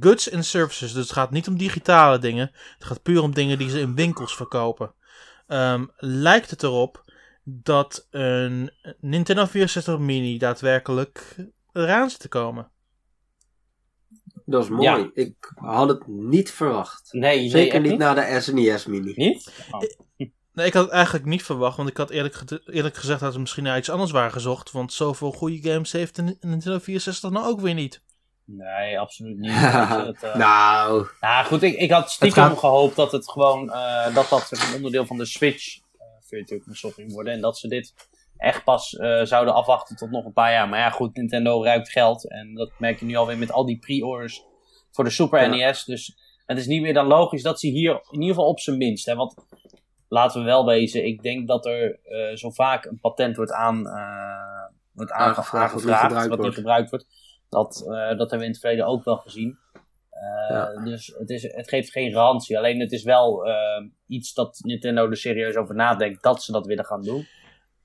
[0.00, 0.92] goods en services.
[0.92, 2.50] Dus het gaat niet om digitale dingen.
[2.78, 4.94] Het gaat puur om dingen die ze in winkels verkopen.
[5.46, 7.04] Ehm, lijkt het erop
[7.62, 8.70] dat een
[9.00, 11.36] Nintendo 64 Mini daadwerkelijk
[11.72, 12.70] eraan zit te komen.
[14.44, 14.82] Dat is mooi.
[14.82, 15.10] ja.
[15.14, 17.08] Ik had het niet verwacht.
[17.12, 19.12] Nee, nee, Zeker niet na de SNES Mini.
[19.16, 19.52] Niet?
[19.70, 19.80] Oh.
[20.52, 23.32] Nee, ik had het eigenlijk niet verwacht, want ik had eerlijk, ge- eerlijk gezegd dat
[23.32, 24.70] ze misschien naar iets anders waren gezocht.
[24.70, 28.02] Want zoveel goede games heeft de Nintendo 64 nou ook weer niet.
[28.44, 29.52] Nee, absoluut niet.
[30.06, 34.14] Het, eh, nou, Nou goed, ik, ik had stiekem gaat- gehoopt dat het gewoon eh,
[34.14, 35.82] dat dat een onderdeel van de Switch eh
[36.30, 37.32] virtual worden.
[37.32, 37.94] En dat ze dit
[38.36, 40.68] echt pas eh, zouden afwachten tot nog een paar jaar.
[40.68, 42.30] Maar ja goed, Nintendo ruikt geld.
[42.30, 44.44] En dat merk je nu alweer met al die pre-orders
[44.90, 45.48] voor de Super Ja.
[45.66, 45.84] NES.
[45.84, 46.16] Dus
[46.46, 49.06] het is niet meer dan logisch dat ze hier in ieder geval op zijn minst.
[49.06, 49.34] Hè, want
[50.08, 53.86] laten we wel wezen, ik denk dat er eh, zo vaak een patent wordt, aan,
[53.86, 53.94] eh,
[54.92, 56.54] wordt aange- Aangevraagd, aangevraagd, gebruikt wat niet wordt.
[56.56, 57.06] gebruikt wordt.
[57.48, 59.58] Dat, dat hebben we in het verleden ook wel gezien.
[60.20, 60.82] Eh, Ja.
[60.84, 62.58] Dus het, is, het geeft geen garantie.
[62.58, 63.54] Alleen het is wel eh,
[64.06, 67.26] iets dat Nintendo er serieus over nadenkt dat ze dat willen gaan doen.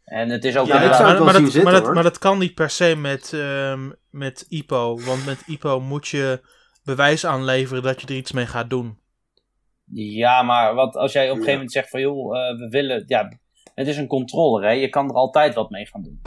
[0.04, 1.84] En het is ook Ja, ik inderdaad- zou het wel maar, dat, zitten, maar, dat,
[1.84, 1.94] hoor.
[1.94, 5.00] maar dat kan niet per se met, ehm, met IPO.
[5.06, 6.42] Want met IPO moet je
[6.84, 9.00] bewijs aanleveren dat je er iets mee gaat doen.
[9.94, 11.40] Ja, maar wat als jij op een Ja.
[11.40, 13.04] gegeven moment zegt van joh, eh, we willen.
[13.08, 13.32] Ja,
[13.76, 14.72] het is een controller, hè?
[14.72, 16.22] Je kan er altijd wat mee gaan doen.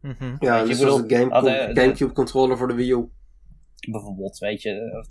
[0.00, 0.36] Mhm.
[0.38, 2.90] ja, je, dus bedoel, zoals de Game- had, eh, de- Gamecube controller voor de Wii
[2.92, 3.08] U.
[3.90, 5.04] Bijvoorbeeld, weet je.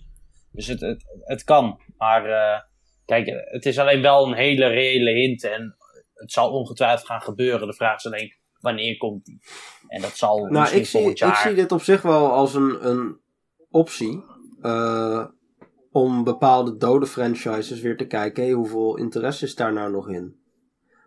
[0.51, 1.79] Dus het, het, het kan.
[1.97, 2.61] Maar eh,
[3.05, 5.43] kijk, het is alleen wel een hele reële hint.
[5.43, 5.75] En
[6.13, 7.67] het zal ongetwijfeld gaan gebeuren.
[7.67, 9.39] De vraag is alleen wanneer komt die?
[9.87, 11.37] En dat zal Nou, misschien ik zie, volgend ik jaar.
[11.37, 13.17] zie dit op zich wel als een, een
[13.69, 14.23] optie.
[14.61, 15.25] eh,
[15.91, 18.43] om bepaalde dode franchises weer te kijken.
[18.43, 20.35] Hey, hoeveel interesse is daar nou nog in?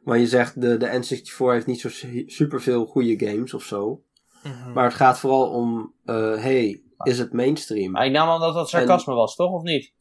[0.03, 1.89] Maar je zegt, de, de N64 heeft niet zo
[2.27, 4.03] super veel goede games of zo.
[4.43, 4.73] Mhm.
[4.73, 7.91] Maar het gaat vooral om, eh, hey, is het mainstream?
[7.91, 9.51] Maar ik nam aan dat dat sarcasme was, toch?
[9.53, 9.93] Of niet?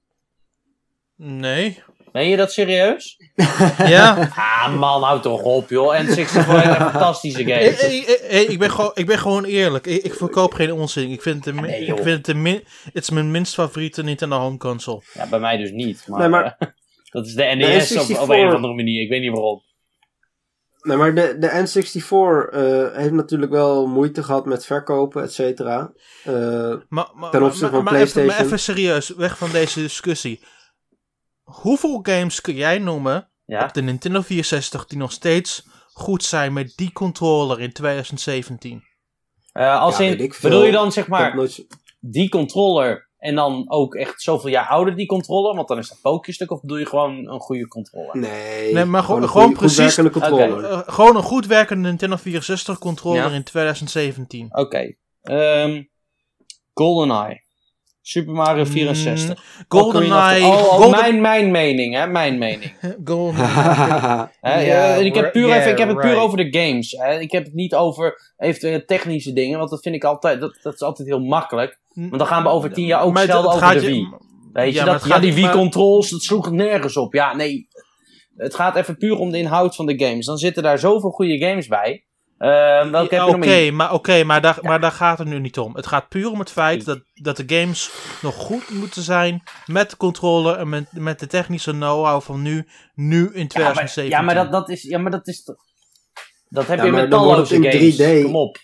[1.15, 1.83] Nee.
[2.11, 3.17] Meen je dat serieus?
[3.77, 4.29] Ja.
[4.35, 5.95] Ah man, houd toch op joh.
[5.95, 7.53] En 64 is een fantastische game.
[7.53, 9.85] hey, hey, hey, ik, ben gewoon, ik ben gewoon eerlijk.
[9.87, 11.11] Ik, ik verkoop geen onzin.
[11.11, 13.53] Ik vind het, de, min- Nee, ik vind het, de min, het is mijn minst
[13.53, 15.01] favoriete Nintendo home console.
[15.13, 16.03] Ja, bij mij dus niet.
[16.07, 16.67] Maar, Nee, maar- eh,
[17.11, 19.01] dat is de NES op, op N64 een of andere manier.
[19.01, 19.61] Ik weet niet waarom.
[20.87, 25.91] Nee, maar de, de N64 eh, heeft natuurlijk wel moeite gehad met verkopen, et cetera.
[26.23, 26.33] Eh,
[26.89, 28.45] Maar, maar, Ten opzichte maar- van maar even, maar PlayStation.
[28.45, 30.41] even serieus, weg van deze discussie.
[31.43, 33.63] Hoeveel games kun jij noemen Ja?
[33.63, 38.83] op de Nintendo 64 die nog steeds goed zijn met die controller in 2017?
[39.51, 40.49] Eh, als Ja, in, weet ik veel.
[40.49, 41.47] bedoel je dan zeg maar
[41.99, 45.55] die controller en dan ook echt zoveel jaar ouder die controller?
[45.55, 48.17] Want dan is dat pookjestuk of bedoel je gewoon een goede controller?
[48.17, 50.57] Nee, Nee, maar gewoon- goeie- precies- werkende controller.
[50.57, 50.67] Oké.
[50.67, 53.35] Eh, gewoon een goed werkende Nintendo 64 controller Ja.
[53.35, 54.47] in 2017.
[54.51, 54.93] Oké.
[55.21, 55.83] Ehm,
[56.73, 57.45] GoldenEye.
[58.01, 59.43] Super Mario 64.
[59.67, 60.43] GoldenEye.
[60.45, 62.07] Oh, oh, Golden, mijn, mijn mening, hè?
[62.07, 62.73] Mijn mening.
[63.05, 64.29] GoldenEye.
[64.41, 66.91] Eh, ik, heb puur yeah, even, ik heb het puur over de games.
[66.91, 67.19] Hè.
[67.19, 70.73] Ik heb het niet over eventuele technische dingen, want dat vind ik altijd, dat, dat
[70.73, 71.79] is altijd heel makkelijk.
[71.97, 74.07] Want dan gaan we over tien jaar ook Maar het- het over de je- Wii.
[74.53, 77.13] Weet Ja, je, dat, ja, gaat die Wii-controls, dat sloeg nergens op.
[77.13, 77.67] Ja, nee.
[78.35, 80.25] Het gaat even puur om de inhoud van de games.
[80.25, 82.05] Dan zitten daar zoveel goede games bij.
[82.37, 82.49] Eh,
[82.89, 85.57] welke Ja, heb je Oké, maar, oké, maar, daar, maar daar gaat het nu niet
[85.59, 85.75] om.
[85.75, 87.89] Het gaat puur om het feit dat, dat de games
[88.21, 92.67] nog goed moeten zijn met de controller en met, met de technische know-how van nu,
[92.95, 94.09] nu in Ja, maar, 2017.
[94.17, 94.81] ja, maar dat, dat is...
[94.83, 95.43] Ja, maar dat is...
[95.43, 95.55] toch-
[96.49, 97.95] Dat heb Ja, je met talloze in games.
[98.21, 98.23] 3D.
[98.23, 98.57] Kom op.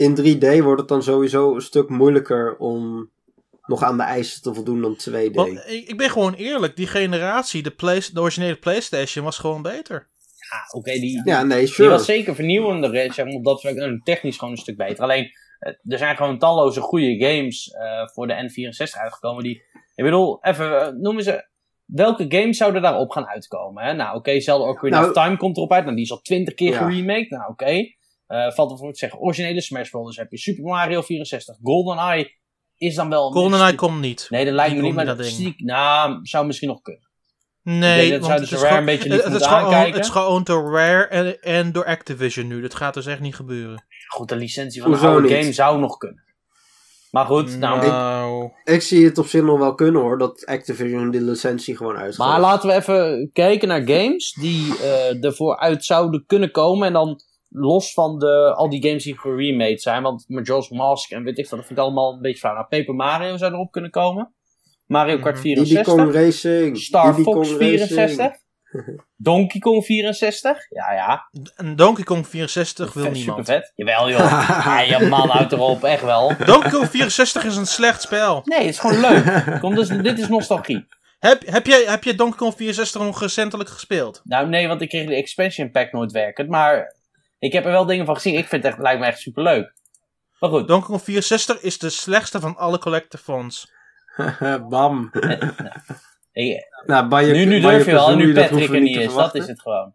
[0.00, 3.10] In 3D wordt het dan sowieso een stuk moeilijker om
[3.66, 5.30] nog aan de eisen te voldoen dan 2D.
[5.32, 9.62] Want ik, ik ben gewoon eerlijk, die generatie, de, play, de originele PlayStation was gewoon
[9.62, 10.08] beter.
[10.50, 12.94] Ja, oké, die, ja, nee, die was zeker vernieuwender.
[12.94, 15.02] hè, Zeg maar, op dat vlak en technisch gewoon een stuk beter.
[15.04, 19.42] Alleen, eh, er zijn gewoon talloze goede games eh, voor de N64 uitgekomen.
[19.42, 19.62] Die,
[19.94, 21.48] ik bedoel, even, eh, noemen ze...
[21.84, 23.84] Welke games zouden daarop gaan uitkomen?
[23.84, 23.92] Hè?
[23.92, 25.84] Nou, oké, Zelda Ocarina Nou- of Time komt erop uit.
[25.84, 26.78] Nou, die is al twintig keer Ja.
[26.88, 27.30] geremaked.
[27.30, 27.98] Nou, oké.
[28.30, 30.16] Eh, valt er voor te zeggen, originele Smash Bros.
[30.16, 31.56] heb je Super Mario 64.
[31.62, 32.38] GoldenEye
[32.76, 33.30] is dan wel...
[33.30, 34.26] GoldenEye komt niet.
[34.30, 35.46] Nee, dat lijkt me die niet, maar dat niet, dat ding.
[35.46, 37.08] zie ik- nou, zou misschien nog kunnen.
[37.62, 39.46] Nee, dat want zouden het ze is, Rare gewoon, een beetje het, niet het is
[39.46, 39.92] gewoon, aankijken.
[39.94, 42.60] het is gewoon door Rare en, en door Activision nu.
[42.60, 43.84] Dat gaat dus echt niet gebeuren.
[44.08, 45.36] Goed, de licentie van een Hoezo oude niet?
[45.38, 46.24] game zou nog kunnen.
[47.10, 51.10] Maar goed, nou, nou, Ik zie het op zich nog wel kunnen hoor, dat Activision
[51.10, 52.18] die licentie gewoon uitgeeft.
[52.18, 56.86] Maar laten we even kijken naar games die eh ervoor uit zouden kunnen komen.
[56.86, 57.20] En dan
[57.50, 60.02] los van de, al die games die geremade zijn.
[60.02, 62.54] Want Majora's Mask en weet ik wat, dat vind ik allemaal een beetje flauw.
[62.54, 64.34] Nou, Paper Mario zou erop kunnen komen.
[64.86, 65.42] Mario Kart Mhm.
[65.42, 65.94] Diddy 64.
[65.94, 66.78] Kong Racing.
[66.78, 68.16] Star Diddy Fox Kong 64.
[68.16, 68.38] Racing.
[69.16, 70.56] Donkey Kong 64.
[70.70, 71.28] Ja, ja.
[71.56, 73.46] een Donkey Kong 64 wil Vet, niemand.
[73.46, 73.72] Super vet.
[73.74, 74.18] Jawel joh.
[74.64, 76.32] ja, je man houdt erop, echt wel.
[76.44, 78.42] Donkey Kong 64 is een slecht spel.
[78.44, 79.44] Nee, het is gewoon leuk.
[79.60, 80.86] Kom, dus, dit is nostalgie.
[81.18, 84.20] Heb, heb, jij, heb je Donkey Kong 64 nog recentelijk gespeeld?
[84.24, 86.48] Nou, nee, want ik kreeg de expansion pack nooit werkend.
[86.48, 86.94] Maar
[87.40, 88.34] ik heb er wel dingen van gezien.
[88.38, 89.72] Ik vind het echt, lijkt me echt super leuk.
[90.38, 90.68] Maar goed.
[90.68, 93.72] Donkey Kong 64 is de slechtste van alle collectathons.
[94.68, 95.10] Bam.
[96.32, 99.14] Ik- Nou, nu, nu durf je wel, en nu Patrick er niet is.
[99.14, 99.94] Dat is het gewoon.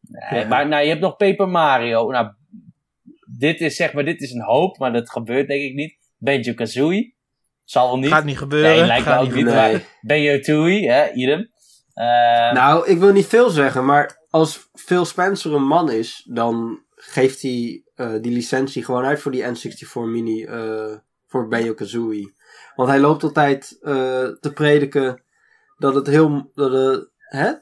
[0.00, 0.46] Nee, Ja.
[0.48, 2.10] maar nou, je hebt nog Paper Mario.
[2.10, 2.32] Nou,
[3.38, 5.96] dit is zeg maar, dit is een hoop, maar dat gebeurt denk ik niet.
[6.18, 7.14] Banjo Kazooie.
[7.64, 8.10] Zal wel niet.
[8.10, 8.76] Gaat niet gebeuren.
[8.76, 9.44] Nee, lijkt me ook niet.
[9.44, 9.84] Nee.
[10.00, 11.50] Banjo Tooie, hè, idem.
[11.94, 16.82] Eh, Nou, ik wil niet veel zeggen, maar als Phil Spencer een man is, dan
[16.94, 22.34] geeft hij eh, die licentie gewoon uit voor die N64 Mini eh, voor Banjo-Kazooie.
[22.76, 23.92] Want hij loopt altijd eh,
[24.26, 25.22] te prediken
[25.78, 26.50] dat het heel...
[26.54, 27.52] Dat, hè?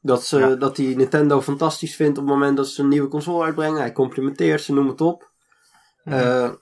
[0.00, 0.54] Dat, ze, Ja.
[0.54, 3.80] dat hij Nintendo fantastisch vindt op het moment dat ze een nieuwe console uitbrengen.
[3.80, 5.30] Hij complimenteert ze, noem het op.
[6.04, 6.54] Mhm.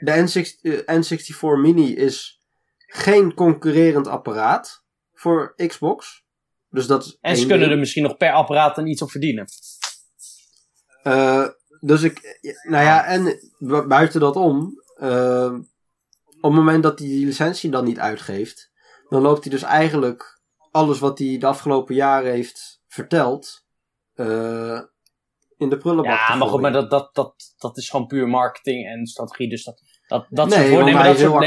[0.00, 2.40] De N6, eh, N64 Mini is
[2.76, 4.84] geen concurrerend apparaat
[5.14, 6.25] voor Xbox.
[6.70, 7.70] Dus dat is en ze kunnen ding.
[7.72, 9.46] er misschien nog per apparaat dan iets op verdienen.
[11.02, 11.46] Eh,
[11.80, 12.38] dus ik,
[12.68, 15.52] nou ja, en bu- buiten dat om, eh,
[16.40, 18.70] op het moment dat hij die licentie dan niet uitgeeft,
[19.08, 20.40] dan loopt hij dus eigenlijk
[20.70, 23.64] alles wat hij de afgelopen jaren heeft verteld,
[24.14, 24.80] eh,
[25.56, 26.18] in de prullenbak.
[26.28, 29.48] Ja, maar goed, maar dat, dat, dat, dat is gewoon puur marketing en strategie.
[29.48, 30.92] Dus dat, dat, dat, Nee, soort, woorden,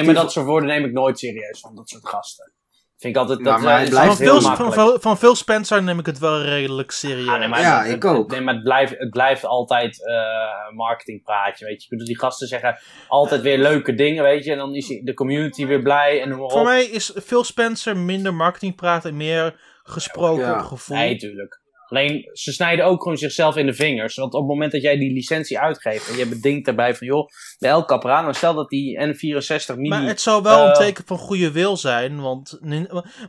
[0.06, 2.54] soort, dat soort woorden neem ik nooit serieus van dat soort gasten.
[3.00, 4.74] Vind ik altijd, dat maar is blijft Van heel Phil, van, makkelijk.
[4.91, 7.28] van, van Phil Spencer neem ik het wel redelijk serieus.
[7.28, 8.32] Ah, nee, maar Ja, het, ik het- ook.
[8.32, 11.84] Nee, maar het blijft, het blijft altijd eh marketingpraatje, weet je.
[11.84, 12.78] Ik bedoel, die gasten zeggen
[13.08, 14.52] altijd weer leuke dingen, weet je.
[14.52, 17.97] En dan is de community weer blij en noem maar Voor mij is Phil Spencer
[17.97, 20.60] minder marketingpraat en meer gesproken Ja.
[20.60, 20.97] op gevoel.
[20.97, 21.60] Nee, tuurlijk.
[21.90, 24.16] Alleen, ze snijden ook gewoon zichzelf in de vingers.
[24.16, 27.28] Want op het moment dat jij die licentie uitgeeft en je bedenkt daarbij van, joh,
[27.60, 29.90] bij elk apparaat, dan stel dat die N64 mini...
[29.90, 32.60] Maar het zou wel een Eh, teken van goede wil zijn, want,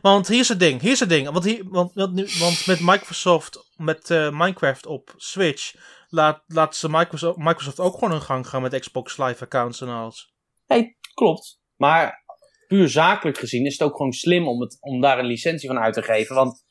[0.01, 1.29] want hier is het ding, hier is het ding.
[1.29, 5.75] Want, hier, want, want, want met Microsoft, met eh, Minecraft op Switch,
[6.09, 9.87] laat, laat ze Microsoft, Microsoft ook gewoon hun gang gaan met Xbox Live accounts en
[9.87, 10.33] alles.
[10.67, 11.59] Nee, klopt.
[11.75, 12.23] Maar
[12.67, 15.79] puur zakelijk gezien is het ook gewoon slim om, het, om daar een licentie van
[15.79, 16.35] uit te geven.
[16.35, 16.63] Want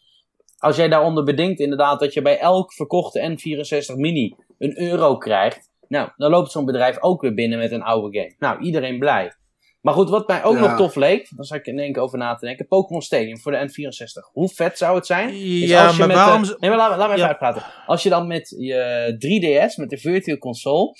[0.60, 5.68] als jij daaronder bedenkt inderdaad dat je bij elk verkochte N64 Mini een euro krijgt.
[5.88, 8.34] Nou, dan loopt zo'n bedrijf ook weer binnen met een oude game.
[8.38, 9.32] Nou, iedereen blij.
[9.80, 10.60] Maar goed, wat mij ook Ja.
[10.60, 12.66] nog tof leek, daar zat ik in één keer over na te denken.
[12.66, 14.32] Pokémon Stadium voor de N64.
[14.32, 15.36] Hoe vet zou het zijn?
[15.38, 16.40] Ja, als je maar met waarom...
[16.42, 17.26] de- ze- Nee, maar laat, laat me even Ja.
[17.28, 17.62] uitpraten.
[17.86, 20.94] Als je dan met je 3DS, met de Virtual Console,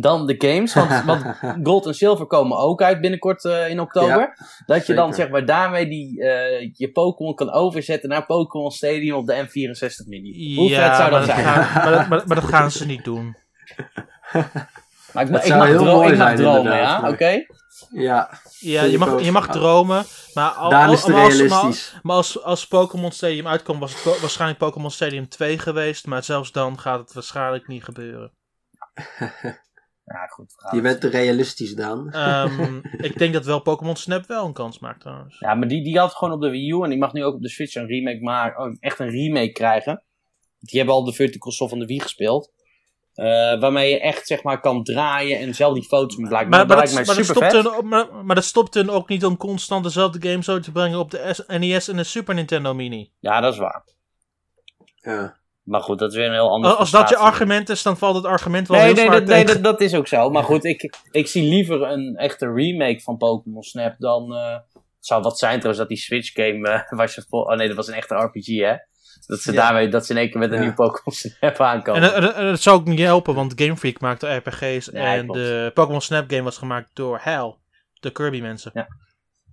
[0.00, 1.24] dan de games, want, want
[1.62, 4.36] Gold en Silver komen ook uit binnenkort eh, in oktober.
[4.66, 9.14] dat je dan zeg maar daarmee die, eh, je Pokémon kan overzetten naar Pokémon Stadium
[9.16, 10.56] op de N64 Mini.
[10.56, 11.44] Hoe ja, vet zou maar dat zijn?
[11.44, 13.36] gaan- maar, dat- maar, maar dat gaan ze niet doen.
[15.12, 17.08] Maar ik, Dat ik zou mag, heel dro- mooi ik mag zijn, dromen, inderdaad, ja?
[17.08, 17.44] Oké?
[17.90, 21.98] Ja, Ja, je mag, je mag dromen, maar, al, is maar als, maar, realistisch.
[22.02, 26.22] maar als, als Pokémon Stadium uitkomt, was het po- waarschijnlijk Pokémon Stadium 2 geweest, maar
[26.24, 28.32] zelfs dan gaat het waarschijnlijk niet gebeuren.
[30.04, 30.54] Ja, goed.
[30.70, 32.10] Je bent te realistisch, Daan.
[32.10, 35.38] Ehm, ik denk dat wel Pokémon Snap wel een kans maakt trouwens.
[35.38, 37.34] Ja, maar die, die had gewoon op de Wii U en die mag nu ook
[37.34, 38.64] op de Switch een remake maken.
[38.64, 40.02] Oh, echt een remake krijgen.
[40.60, 42.52] Die hebben al de Vertical Soft van de Wii gespeeld.
[43.14, 43.24] Eh,
[43.60, 46.30] waarmee je echt zeg maar kan draaien en zelf die foto's moet.
[46.30, 48.74] Maar, Maar, maar, dat dat, lijkt mij maar, dat super hun, maar, maar dat stopt
[48.74, 51.96] hun ook niet om constant dezelfde games uit te brengen op de S- NES en
[51.96, 53.10] de Super Nintendo Mini.
[53.20, 53.84] Ja, dat is waar.
[54.94, 55.36] Ja.
[55.64, 58.16] Maar goed, dat is weer een heel ander Als, dat je argument is, dan valt
[58.16, 60.30] het argument wel Nee, heel nee, dat, nee dat, dat is ook zo.
[60.30, 64.34] Maar goed, ik, ik zie liever een echte remake van Pokémon Snap dan...
[64.34, 67.40] eh, het zou wat zijn trouwens dat die Switch game eh, was je vol...
[67.40, 68.74] Oh nee, dat was een echte RPG, hè?
[69.26, 69.60] Dat ze Ja.
[69.62, 70.62] daarmee, dat ze in één keer met een Ja.
[70.62, 72.02] nieuw Pokémon Snap aankomen.
[72.02, 75.26] En, en, en het zou ook niet helpen, want Game Freak maakte RPG's Ja, en
[75.26, 77.58] de Pokémon Snap game was gemaakt door Hal,
[78.00, 78.70] de Kirby mensen.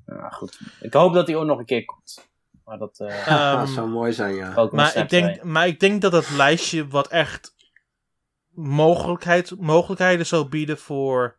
[0.06, 0.60] Ja, goed.
[0.80, 2.30] Ik hoop dat hij ook nog een keer komt.
[2.72, 3.00] Maar dat...
[3.00, 4.70] eh Ehm, dat zou mooi zijn, ja.
[4.72, 5.52] Maar, ik denk, 2.
[5.52, 7.56] maar ik denk dat het lijstje wat echt
[8.50, 11.36] mogelijkheid, mogelijkheden zou bieden voor,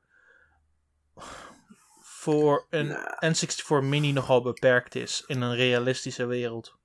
[2.01, 6.76] voor een N64 Mini nogal beperkt is in een realistische wereld.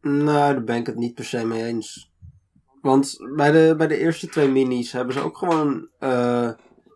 [0.00, 0.24] Nou,
[0.54, 2.12] daar ben ik het niet per se mee eens.
[2.80, 6.50] Want bij de, bij de eerste twee minis hebben ze ook gewoon eh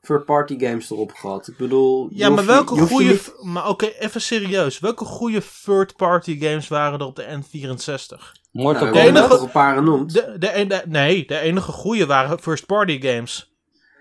[0.04, 1.48] third-party games erop gehad.
[1.48, 2.08] Ik bedoel...
[2.10, 3.10] je Ja, maar welke je hoeft je goede.
[3.12, 4.78] niet- Maar oké, even serieus.
[4.80, 8.20] Welke goede third-party games waren er op de N64?
[8.52, 9.24] Mortal Nou, Kombat.
[9.30, 10.12] enige- een paar genoemd.
[10.12, 13.52] De, de, nee, de enige goede waren first-party games.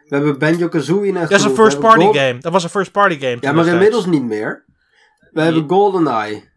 [0.07, 2.37] We hebben Banjo-Kazooie net Dat is een first-party game.
[2.39, 3.37] Dat was een first-party game.
[3.39, 4.65] Ja, maar inmiddels niet meer.
[5.31, 6.51] We hebben GoldenEye.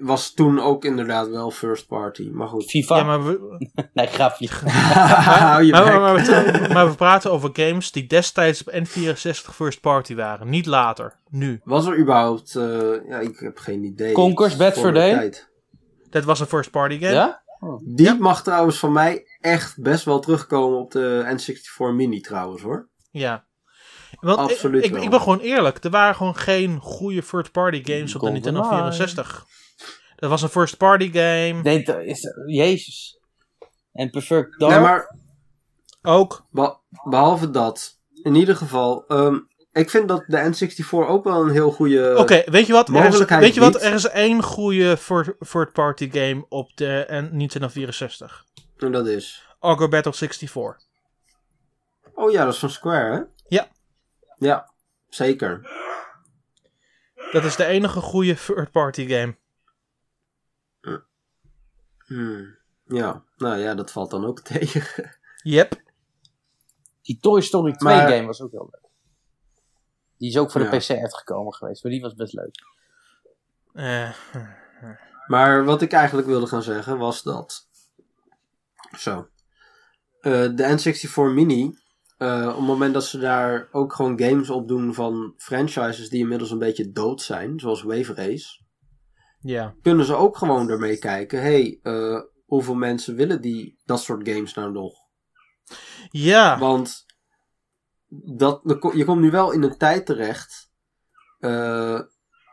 [0.00, 2.30] Was toen ook inderdaad wel first party.
[2.32, 2.64] Maar goed.
[2.64, 2.96] FIFA?
[2.96, 3.58] Ja, maar we,
[3.92, 4.46] Nee, grafje.
[5.66, 10.14] Je maar, maar, maar, we, maar we praten over games die destijds op N64 first-party
[10.14, 10.48] waren.
[10.48, 11.20] Niet later.
[11.30, 11.60] Nu.
[11.64, 12.54] Was er überhaupt...
[12.56, 14.12] eh, ja, ik heb geen idee.
[14.12, 15.34] Conker's Bad for Day?
[16.10, 17.12] Dat was een first-party game.
[17.12, 17.42] Ja?
[17.84, 22.88] Die mag trouwens van mij echt best wel terugkomen op de N64 Mini trouwens hoor.
[23.10, 23.44] Ja.
[24.20, 25.02] Want ik- Absoluut ik, wel.
[25.02, 25.84] ik ben gewoon eerlijk.
[25.84, 28.92] Er waren gewoon geen goede first-party games op de Nintendo GoldenEye.
[28.92, 29.46] 64.
[30.16, 31.62] Dat was een first-party game.
[31.62, 33.18] Nee, dat is, Jezus.
[33.92, 34.72] En Perfect Dark?
[34.72, 35.16] Nee, maar
[36.02, 36.46] Ook.
[36.50, 36.76] be-
[37.08, 39.38] behalve dat, in ieder geval, ehm,
[39.72, 42.14] ik vind dat de N64 ook wel een heel goede...
[42.18, 42.88] Oké, weet je wat?
[42.88, 43.82] Er is, mogelijkheid weet je wat?
[43.82, 48.44] Er is één goede third- third-party game op de Nintendo 64.
[48.76, 49.46] En dat is...
[49.60, 50.76] Ogre Battle 64.
[52.14, 53.22] Oh ja, dat is van Square hè?
[53.48, 53.68] Ja.
[54.38, 54.72] Ja,
[55.08, 55.68] zeker.
[57.32, 59.36] Dat is de enige goede third-party game.
[62.06, 62.56] Hmm.
[62.86, 65.16] Ja, nou ja, dat valt dan ook tegen.
[65.42, 65.82] Yep.
[67.02, 68.82] Die Toy Story 2 Maar- game was ook heel leuk.
[70.18, 70.76] Die is ook voor de.
[70.76, 72.54] PC uitgekomen geweest, maar die was best leuk.
[73.72, 74.10] Eh,
[75.26, 77.68] Maar wat ik eigenlijk wilde gaan zeggen was dat.
[78.98, 79.28] Zo.
[80.20, 81.78] Eh, de N64 Mini.
[82.18, 86.20] eh, op het moment dat ze daar ook gewoon games op doen van franchises die
[86.20, 88.60] inmiddels een beetje dood zijn, zoals Wave Race,
[89.44, 89.74] ja.
[89.82, 94.54] kunnen ze ook gewoon ermee kijken: hey, eh, hoeveel mensen willen die, dat soort games
[94.54, 94.94] nou nog?
[96.10, 96.58] Ja.
[96.58, 97.04] Want
[98.24, 98.60] dat,
[98.94, 100.72] je komt nu wel in een tijd terecht
[101.38, 102.00] eh,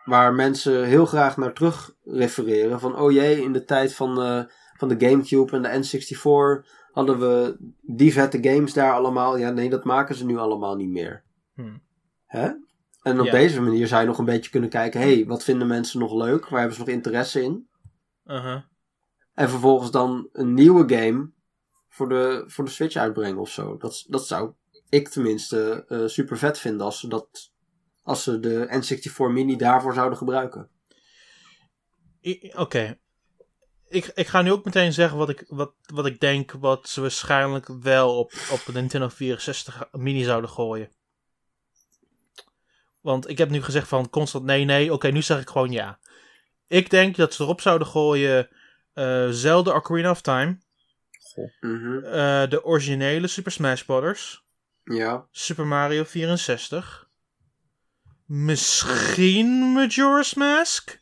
[0.06, 2.80] waar mensen heel graag naar terug refereren.
[2.80, 4.44] Van oh jee, in de tijd van, eh,
[4.78, 9.38] van de Gamecube en de N64 hadden we die vette games daar allemaal.
[9.38, 11.24] Ja, nee, dat maken ze nu allemaal niet meer.
[11.54, 11.78] Hm.
[12.26, 12.52] Hè?
[13.02, 13.32] En op Ja.
[13.32, 16.14] deze manier zou je nog een beetje kunnen kijken: hé, hey, wat vinden mensen nog
[16.14, 16.48] leuk?
[16.50, 17.70] Waar hebben ze nog interesse in?
[18.26, 18.62] Uh-huh.
[19.34, 21.32] En vervolgens dan een nieuwe game
[21.90, 23.78] voor de, voor de Switch uitbrengen of zo.
[23.78, 24.54] Dat, dat zou
[24.90, 27.52] ik tenminste eh, super vet vinden als ze, dat,
[28.04, 30.70] als ze de N64 Mini daarvoor zouden gebruiken.
[32.56, 33.00] Oké.
[33.88, 37.02] Ik, ik ga nu ook meteen zeggen wat ik, wat, wat ik denk wat ze
[37.02, 40.92] waarschijnlijk wel op, op de Nintendo 64 mini zouden gooien.
[43.02, 44.94] Want ik heb nu gezegd van constant nee, nee.
[44.94, 46.00] Oké, nu zeg ik gewoon ja.
[46.68, 48.50] Ik denk dat ze erop zouden gooien
[48.94, 50.58] eh Zelda Ocarina of Time.
[51.60, 52.04] Mhm.
[52.04, 54.46] eh, de originele Super Smash Bros.
[54.84, 57.10] Ja, Super Mario 64.
[58.26, 61.00] Misschien Majora's Mask.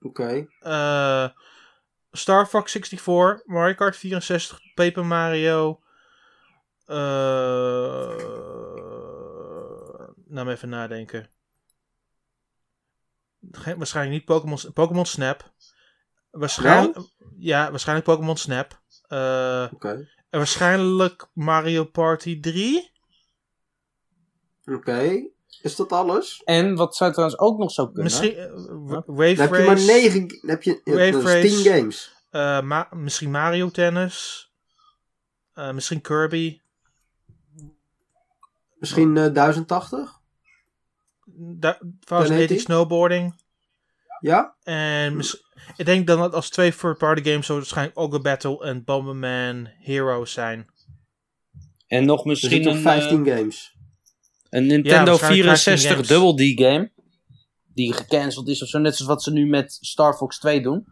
[0.00, 0.46] oké.
[0.60, 1.28] eh
[2.12, 5.80] Star Fox 64, Mario Kart 64, Paper Mario.
[6.86, 8.59] eh
[10.30, 11.28] nou, even nadenken.
[13.50, 15.52] Geen, waarschijnlijk niet Pokémon, Pokémon Snap.
[16.30, 16.98] Waarschijnlijk,
[17.38, 18.80] ja, waarschijnlijk Pokémon Snap.
[19.08, 19.88] Eh, Oké.
[20.30, 22.90] en waarschijnlijk Mario Party 3.
[24.64, 25.28] Oké.
[25.62, 26.42] Is dat alles?
[26.44, 28.02] En wat zou trouwens ook nog zo kunnen?
[28.04, 29.64] Misschien eh, Dan Wave heb je Race.
[29.66, 30.28] maar negen.
[30.28, 31.48] dan Heb je, Wave Race.
[31.62, 32.14] tien games.
[32.30, 34.48] eh, ma- misschien Mario Tennis.
[35.54, 36.60] Eh, misschien Kirby.
[38.78, 40.19] Misschien eh 1080?
[41.42, 42.60] Da- Fast 80 1080?
[42.60, 43.34] Snowboarding.
[44.20, 44.54] Ja?
[44.62, 45.18] En
[45.76, 50.32] ik denk dan dat als twee third-party games zo waarschijnlijk Ogre Battle en Bomberman Heroes
[50.32, 50.66] zijn.
[51.86, 53.76] En nog misschien nog 15 eh, games.
[54.50, 56.90] een Nintendo waarschijnlijk 64 15 Double D game.
[57.74, 58.78] Die gecanceld is of zo.
[58.78, 60.86] Net zoals wat ze nu met Star Fox 2 doen.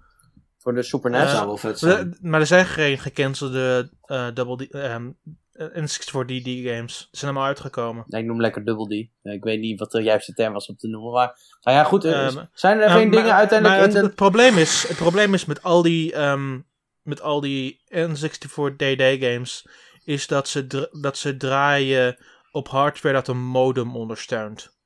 [0.59, 1.31] Voor de Super NES.
[1.31, 2.11] zou wel vet zijn.
[2.11, 5.13] We- Maar er zijn geen gecancelde eh Double D, ehm, eh,
[5.59, 6.99] N64 DD games.
[6.99, 8.05] Ze zijn allemaal uitgekomen.
[8.07, 9.27] Nee, ik noem lekker Double D.
[9.33, 11.13] Ik weet niet wat de juiste term was om te noemen.
[11.13, 12.05] Maar nou ja, goed.
[12.05, 14.07] er- Ehm, zijn er geen dingen maar- uiteindelijk maar in het, de...
[14.07, 16.61] het, probleem is, het probleem is met al die, ehm,
[17.03, 19.67] met al die N64 DD games,
[20.05, 22.17] is dat ze, dat ze draaien
[22.51, 24.77] op hardware dat een modem ondersteunt.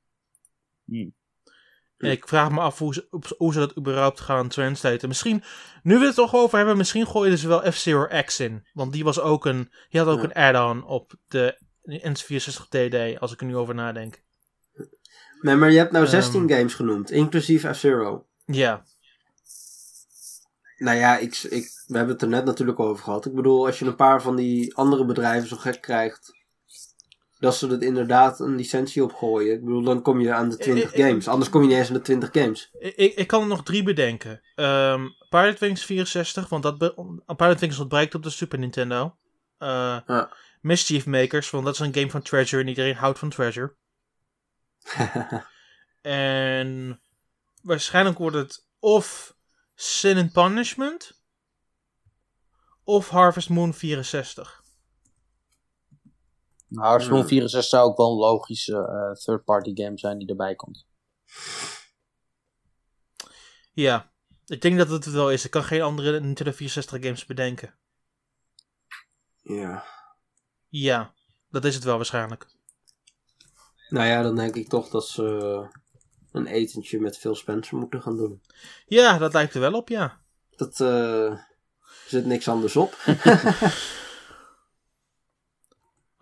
[0.85, 1.13] Hmm.
[2.05, 5.07] En ik vraag me af hoe ze, hoe ze dat überhaupt gaan translaten.
[5.07, 5.43] Misschien,
[5.83, 8.67] nu we het toch over hebben, misschien gooien ze wel F-Zero X in.
[8.73, 10.23] Want die was ook een, die had ook Ja.
[10.23, 11.57] een add-on op de
[11.89, 14.21] N64 DD, als ik er nu over nadenk.
[15.41, 16.13] Nee, maar je hebt nou Ehm.
[16.13, 18.25] 16 games genoemd, inclusief F-Zero.
[18.45, 18.83] Ja,
[20.77, 23.25] Nou ja, ik, ik, we hebben het er net natuurlijk over gehad.
[23.25, 26.31] Ik bedoel, als je een paar van die andere bedrijven zo gek krijgt,
[27.43, 29.53] dat ze er inderdaad een licentie op gooien.
[29.53, 31.27] Ik bedoel, dan kom je aan de 20 Eh, eh, games.
[31.27, 32.69] Anders kom je niet eens aan de 20 games.
[32.79, 34.41] Ik, ik, kan er nog drie bedenken.
[34.55, 36.77] Ehm Pilot Wings 64, want dat
[37.35, 39.15] Pilot Wings ontbreekt op de Super Nintendo.
[39.57, 40.31] Ja.
[40.61, 43.75] Mischief Makers, want dat is een game van Treasure en iedereen houdt van Treasure.
[46.01, 47.01] En
[47.61, 49.35] waarschijnlijk wordt het of
[49.75, 51.21] Sin and Punishment
[52.83, 54.62] of Harvest Moon 64.
[56.73, 57.27] Nou, Hearts Hmm.
[57.27, 60.85] 64 zou ook wel een logische eh, third-party game zijn die erbij komt.
[63.71, 64.11] Ja,
[64.45, 65.45] ik denk dat het het wel is.
[65.45, 67.75] Ik kan geen andere Nintendo 64 games bedenken.
[69.41, 69.83] ja.
[70.69, 71.13] Ja,
[71.49, 72.47] dat is het wel waarschijnlijk.
[73.89, 75.23] Nou ja, dan denk ik toch dat ze
[76.31, 78.41] een etentje met Phil Spencer moeten gaan doen.
[78.85, 80.21] Ja, dat lijkt er wel op, ja.
[80.55, 81.47] Dat eh, er
[82.07, 82.95] zit niks anders op.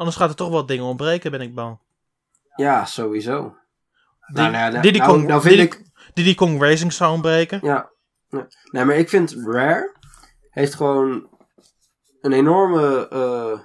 [0.01, 1.77] Anders gaat er toch wel dingen ontbreken, ben ik bang.
[2.55, 3.55] ja, sowieso.
[4.27, 7.11] Di- Nou, nou, nou, Diddy nou, Kong, nou vind Diddy- ik- Diddy Kong Racing zou
[7.13, 7.59] ontbreken.
[7.63, 7.89] Ja.
[8.29, 8.47] ja.
[8.71, 9.95] Nee, maar ik vind Rare
[10.49, 11.29] heeft gewoon
[12.21, 13.59] een enorme eh,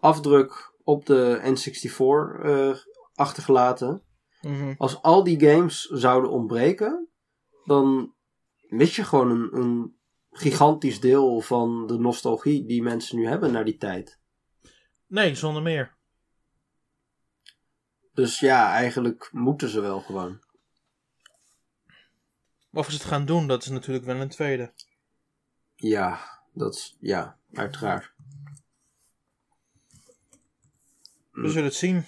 [0.00, 2.70] afdruk op de N64 eh,
[3.14, 4.02] achtergelaten.
[4.40, 4.74] Mhm.
[4.76, 7.08] Als al die games zouden ontbreken,
[7.64, 8.14] dan
[8.68, 9.96] mis je gewoon een, een
[10.30, 14.20] gigantisch deel van de nostalgie die mensen nu hebben naar die tijd.
[15.12, 15.94] Nee, zonder meer.
[18.14, 20.40] Dus ja, eigenlijk moeten ze wel gewoon.
[22.72, 24.72] Of ze het gaan doen, dat is natuurlijk wel een tweede.
[25.74, 28.12] Ja, dat is, ja, uiteraard.
[31.30, 32.04] We zullen het zien.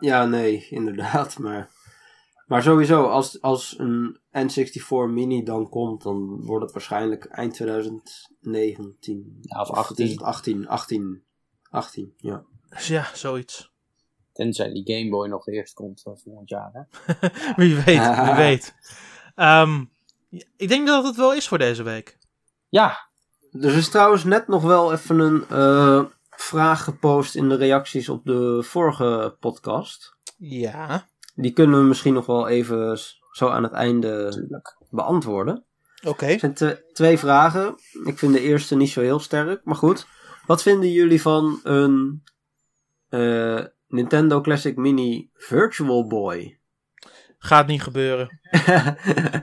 [0.00, 1.38] Ja, nee, inderdaad.
[1.38, 1.70] Maar,
[2.46, 9.38] maar sowieso, als, als een N64 Mini dan komt, dan wordt het waarschijnlijk eind 2019.
[9.40, 10.04] Ja, of Of 18.
[10.04, 10.68] is het 18?
[10.68, 11.24] 18.
[11.72, 12.42] 18, ja.
[12.68, 13.70] Dus ja, zoiets.
[14.32, 16.70] Tenzij die Game Boy nog eerst komt eh, volgend jaar.
[16.72, 17.12] Hè?
[17.62, 18.74] Wie weet, wie weet.
[19.34, 19.84] Ehm,
[20.56, 22.18] ik denk dat het wel is voor deze week.
[22.68, 23.10] Ja,
[23.52, 28.24] Er is trouwens net nog wel even een eh, vraag gepost in de reacties op
[28.24, 30.16] de vorige podcast.
[30.38, 31.06] Ja.
[31.34, 32.98] Die kunnen we misschien nog wel even
[33.30, 34.76] zo aan het einde tuurlijk.
[34.90, 35.64] beantwoorden.
[36.06, 36.26] Oké.
[36.26, 37.74] Het zijn twee vragen.
[38.04, 40.06] Ik vind de eerste niet zo heel sterk, maar goed.
[40.46, 42.22] Wat vinden jullie van een
[43.08, 46.60] eh, Nintendo Classic Mini Virtual Boy?
[47.38, 48.40] Gaat niet gebeuren.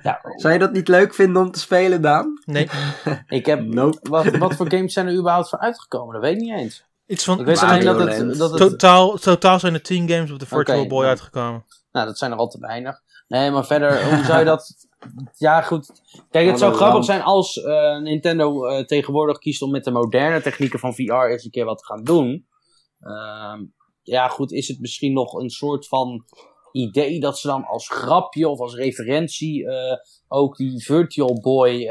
[0.03, 2.41] Ja, Zou je dat niet leuk vinden om te spelen, Daan?
[2.45, 2.69] Nee.
[3.27, 3.61] ik heb...
[3.61, 4.09] Nope.
[4.09, 6.13] Wat, wat voor games zijn er überhaupt voor uitgekomen?
[6.13, 6.85] Dat weet ik niet eens.
[7.05, 7.39] Iets van...
[7.39, 8.37] Ik weet alleen dat het...
[8.37, 11.05] Dat het Totaal, totaal zijn er 10 games op de Virtual Boy nou.
[11.05, 11.65] uitgekomen.
[11.91, 13.01] Nou, dat zijn er al te weinig.
[13.27, 14.87] Nee, maar verder, hoe zou je dat...
[15.37, 15.91] Ja, goed.
[16.29, 20.41] Kijk, het zou grappig zijn als eh, Nintendo eh, tegenwoordig kiest om met de moderne
[20.41, 22.47] technieken van VR eens een keer wat te gaan doen.
[22.99, 23.65] Ehm,
[24.03, 26.25] ja, goed, is het misschien nog een soort van
[26.71, 29.97] idee dat ze dan als grapje of als referentie eh,
[30.27, 31.87] ook die Virtual Boy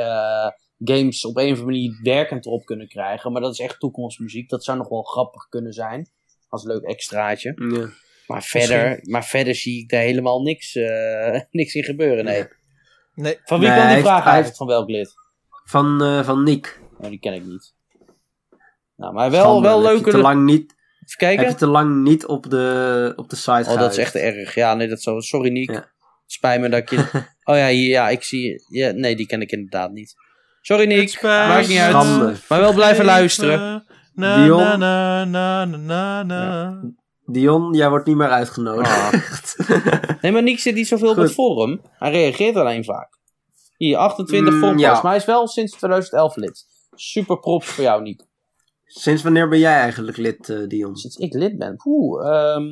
[0.78, 3.32] games op een of andere manier werkend erop kunnen krijgen.
[3.32, 4.48] Maar dat is echt toekomstmuziek.
[4.48, 6.10] Dat zou nog wel grappig kunnen zijn.
[6.48, 7.54] Als leuk extraatje.
[7.72, 7.88] Ja.
[8.26, 10.74] Maar verder, maar verder zie ik daar helemaal niks,
[11.50, 12.46] niks in gebeuren, nee.
[13.18, 13.38] Nee.
[13.44, 14.56] Van wie Nee, kwam die vraag eigenlijk?
[14.56, 15.12] Van welk lid?
[15.64, 16.80] Van, eh, van Nick.
[16.98, 17.74] Nou, die ken ik niet.
[18.96, 20.10] Nou, maar wel, Schande, wel heb je leuke...
[20.10, 21.44] te lang niet, Even kijken.
[21.44, 24.54] Heb je te lang niet op de, op de site Oh, dat is echt erg.
[24.54, 25.20] Ja, nee, dat zo.
[25.20, 25.70] Sorry, Niek.
[25.70, 25.88] Ja.
[26.26, 27.04] Spijt me dat ik je...
[27.44, 28.64] Oh ja, hier, ja, ik zie...
[28.68, 30.14] Ja, nee, die ken ik inderdaad niet.
[30.60, 31.22] Sorry, Niek.
[31.22, 31.90] Maakt niet uit.
[31.90, 32.34] Schande.
[32.48, 33.86] Maar wel blijven luisteren.
[34.12, 34.58] Na, Dion.
[34.58, 36.80] na, na, na, na, na, na.
[37.30, 39.56] Dion, jij wordt niet meer uitgenodigd.
[40.20, 41.80] Nee, maar Nick zit niet zoveel op het forum.
[41.98, 43.18] Hij reageert alleen vaak.
[43.76, 44.92] Hier, 28 Mm, forum ja.
[44.92, 46.64] Maar hij is wel sinds 2011 lid.
[46.94, 48.24] Super props voor jou, Nick.
[48.84, 50.96] Sinds wanneer ben jij eigenlijk lid, eh, Dion?
[50.96, 51.80] Sinds ik lid ben.
[51.84, 52.62] Oeh, ehm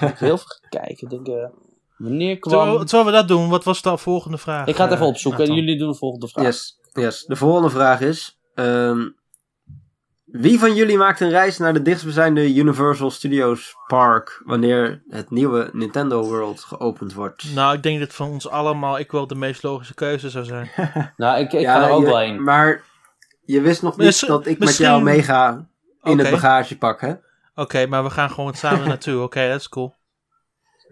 [0.00, 1.10] moet ik heel even kijken.
[1.10, 1.48] Ik denk, eh,
[1.96, 2.52] wanneer kwam...
[2.54, 4.66] Terwijl, terwijl we dat doen, wat was de volgende vraag?
[4.66, 6.44] Ik ga het even eh, opzoeken en jullie doen de volgende vraag.
[6.44, 7.24] Yes, yes.
[7.24, 8.38] De volgende vraag is...
[8.54, 9.08] ehm,
[10.40, 14.42] wie van jullie maakt een reis naar de dichtstbijzijnde Universal Studios Park...
[14.44, 17.54] wanneer het nieuwe Nintendo World geopend wordt?
[17.54, 20.70] Nou, ik denk dat van ons allemaal ik wel de meest logische keuze zou zijn.
[21.16, 22.42] Nou, ik, ik ga er ook je- wel heen.
[22.42, 22.82] Maar
[23.44, 25.66] je wist nog niet dat ik met jou meega
[26.02, 27.12] in het bagagepak, hè?
[27.54, 29.22] Oké, maar we gaan gewoon samen naartoe.
[29.22, 29.94] Oké, dat is cool.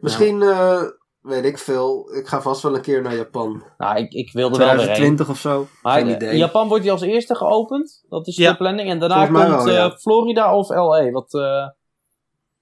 [0.01, 0.83] Misschien, eh,
[1.23, 3.65] weet ik veel, ik ga vast wel een keer naar Japan.
[3.79, 4.95] Nou, ik, ik wilde wel weer heen.
[4.95, 6.31] 2020 of zo, Maar geen idee.
[6.31, 8.05] in Japan wordt die als eerste geopend.
[8.09, 8.51] Dat is Ja.
[8.51, 8.89] de planning.
[8.91, 9.91] En daarna Volgens komt wel, ja.
[9.91, 11.11] eh, Florida of LA.
[11.11, 11.69] Wat, eh,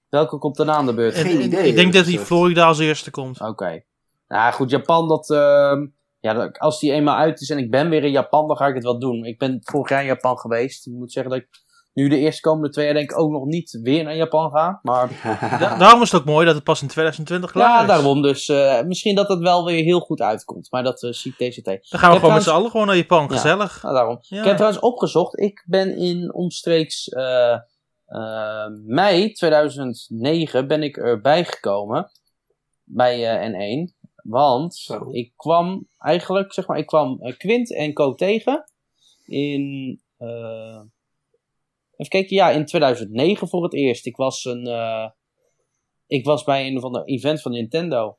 [0.09, 1.15] welke komt daarna aan de beurt?
[1.15, 2.19] Geen En- en idee, Ik denk dat die.
[2.19, 3.41] Florida als eerste komt.
[3.41, 3.83] Oké.
[4.27, 5.85] Nou goed, Japan, dat, ehm,
[6.19, 8.67] ja, dat- als die eenmaal uit is en ik ben weer in Japan, dan ga
[8.67, 9.25] ik het wel doen.
[9.25, 10.87] Ik ben vorig jaar in Japan geweest.
[10.87, 11.47] Ik moet zeggen dat ik
[11.93, 14.79] nu de eerste komende twee jaar denk ik ook nog niet weer naar Japan ga.
[14.81, 15.09] Maar
[15.59, 17.87] Da- daarom is het ook mooi dat het pas in 2020 klaar ja, is.
[17.87, 18.21] daarom.
[18.21, 20.71] Dus eh, misschien dat het wel weer heel goed uitkomt.
[20.71, 21.65] Maar dat eh, zie ik TCT.
[21.65, 23.21] Dan gaan we gewoon met z'n allen gewoon naar Japan.
[23.21, 23.27] Ja.
[23.27, 23.83] Gezellig.
[23.83, 24.17] Nou, daarom.
[24.21, 24.39] Ja.
[24.39, 25.39] Ik heb trouwens opgezocht.
[25.39, 32.11] Ik ben in omstreeks eh, mei 2009 ben ik erbij gekomen.
[32.83, 33.99] Bij eh, N1.
[34.23, 35.07] Want Zo.
[35.11, 38.63] ik kwam eigenlijk, zeg maar, ik kwam Quint en Co tegen.
[39.25, 40.79] In, eh,
[42.01, 44.05] even kijken, ja, in 2009 voor het eerst.
[44.05, 45.09] Ik was een, eh,
[46.07, 48.17] ik was bij een van de event van Nintendo.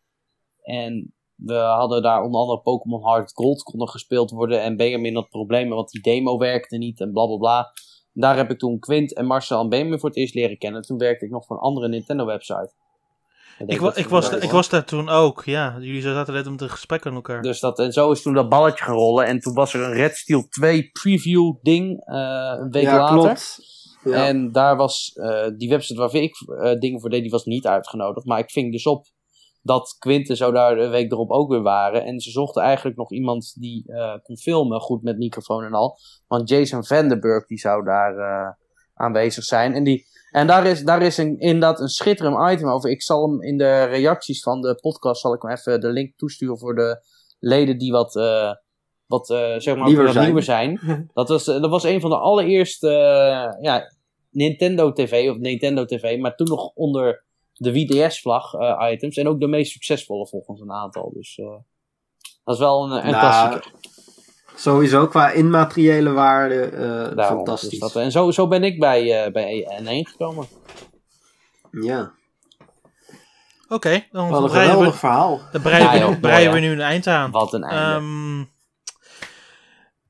[0.63, 4.63] En we hadden daar onder andere Pokémon Hard Gold kon nog gespeeld worden.
[4.63, 7.73] En Benjamin had problemen, want die demo werkte niet en bla bla bla.
[8.13, 10.83] Daar heb ik toen Quint en Marcel en Benjamin voor het eerst leren kennen.
[10.83, 12.75] Toen werkte ik nog voor een andere Nintendo website.
[13.67, 15.77] Ik, wa- ik, was, ik was daar toen ook, ja.
[15.81, 17.43] Jullie zaten net met een gesprek aan elkaar.
[17.43, 19.27] Dus dat, en zo is toen dat balletje gaan rollen.
[19.27, 23.19] En toen was er een Red Steel 2 preview ding eh, een week ja, later.
[23.19, 23.59] klopt.
[24.05, 24.27] Ja.
[24.27, 27.67] En daar was eh, die website waar ik eh, dingen voor deed, die was niet
[27.67, 28.27] uitgenodigd.
[28.27, 29.07] Maar ik ving dus op
[29.63, 32.05] dat Quint en zo daar de week erop ook weer waren.
[32.05, 35.99] En ze zochten eigenlijk nog iemand die eh, kon filmen, goed met microfoon en al.
[36.27, 38.51] Want Jason Vandenberg die zou daar eh,
[38.95, 39.75] aanwezig zijn.
[39.75, 42.91] En, die, en daar is, daar is een, inderdaad een schitterend item over.
[42.91, 46.17] Ik zal hem in de reacties van de podcast, zal ik hem even de link
[46.17, 47.03] toesturen voor de
[47.39, 48.17] leden die wat...
[48.17, 48.51] eh,
[49.07, 50.25] wat eh, zeg maar Nieuwer zijn.
[50.25, 50.81] nieuwer zijn.
[51.15, 53.93] Dat was, dat was een van de allereerste eh, ja,
[54.31, 58.53] Nintendo TV of Nintendo TV, maar toen nog onder de WDS-vlag
[58.93, 59.17] items.
[59.17, 61.13] En ook de meest succesvolle volgens een aantal.
[61.15, 61.41] Dus
[62.45, 63.73] dat is wel een, een Nou, klassieker.
[64.55, 66.81] Sowieso qua immateriële waarde eh,
[67.17, 67.37] Daarom.
[67.37, 67.71] fantastisch.
[67.71, 70.47] Dus dat, en zo, zo ben ik bij, eh, bij N1 gekomen.
[71.71, 72.13] Ja,
[73.69, 75.41] Oké, dan wat een breiden, geweldig we, verhaal.
[75.53, 77.31] dan breiden, Ja, we, joh, we nu een eind aan.
[77.31, 78.07] Wat een einde.
[78.07, 78.41] Ehm,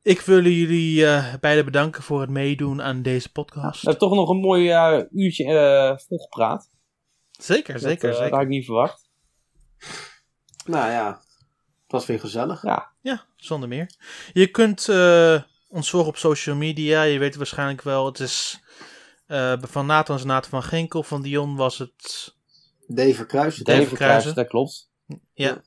[0.03, 3.82] ik wil jullie eh, beiden bedanken voor het meedoen aan deze podcast.
[3.82, 6.70] we hebben toch nog een mooi eh, uurtje eh volgepraat.
[7.30, 8.22] zeker, Dat, zeker, eh, zeker.
[8.30, 9.09] Dat had ik niet verwacht.
[10.64, 11.07] Nou ja,
[11.82, 12.62] het was weer gezellig.
[12.62, 12.91] Ja,
[13.36, 13.90] zonder meer.
[14.32, 17.03] Je kunt eh, ons volgen op social media.
[17.03, 18.07] Je weet het waarschijnlijk wel.
[18.07, 18.61] Het is
[19.26, 21.03] eh, van Nathan is Nathan van Ginkel.
[21.03, 22.34] Van Dion was het...
[22.86, 23.57] Dave Kruijs.
[23.57, 23.96] Dave Kruijsen.
[23.96, 24.90] Kruijsen, dat klopt.
[25.34, 25.62] Ja.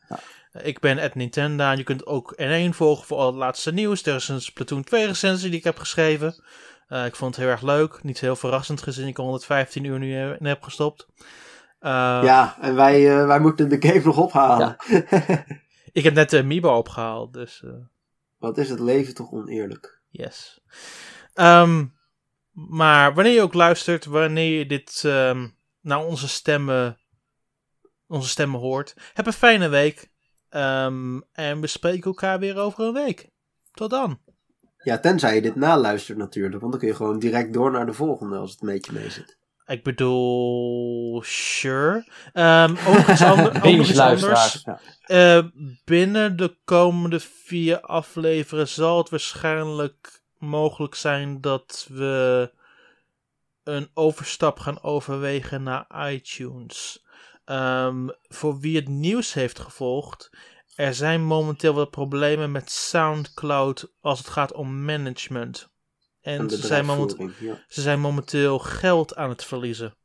[0.61, 1.71] Ik ben at Nintendo.
[1.71, 4.05] Je kunt ook N1 volgen voor al het laatste nieuws.
[4.05, 6.43] Er is een Splatoon 2 recensie die ik heb geschreven.
[6.87, 8.03] Eh, ik vond het heel erg leuk.
[8.03, 11.07] Niet heel verrassend gezien ik er 115 uur nu in heb gestopt.
[11.79, 11.91] Eh,
[12.23, 14.75] Ja, en wij, eh, wij moeten de game nog ophalen.
[15.95, 17.71] Ik heb net de Amiibo opgehaald, dus eh,
[18.37, 20.01] Wat is het leven toch oneerlijk?
[20.09, 20.61] yes.
[21.33, 21.85] Ehm,
[22.51, 25.47] maar wanneer je ook luistert, wanneer je dit ehm,
[25.81, 26.97] naar onze stemmen,
[28.07, 30.11] onze stemmen hoort, heb een fijne week.
[30.49, 33.29] Ehm, en we spreken elkaar weer over een week.
[33.71, 34.19] Tot dan.
[34.77, 36.59] Ja, tenzij je dit naluistert natuurlijk.
[36.59, 39.09] Want dan kun je gewoon direct door naar de volgende als het een beetje mee
[39.09, 39.37] zit.
[39.65, 42.05] Ik bedoel, sure.
[42.33, 44.63] Ehm, ook iets, ander, ook iets anders.
[44.63, 44.79] Ja.
[45.01, 45.45] Eh,
[45.85, 52.51] binnen de komende vier afleveringen zal het waarschijnlijk mogelijk zijn dat we
[53.63, 57.05] een overstap gaan overwegen naar iTunes.
[57.45, 60.29] Ehm, voor wie het nieuws heeft gevolgd,
[60.75, 65.73] er zijn momenteel wat problemen met SoundCloud als het gaat om management.
[66.25, 67.63] En, ze, zijn momenteel, ja.
[67.67, 69.95] ze zijn momenteel geld aan het verliezen.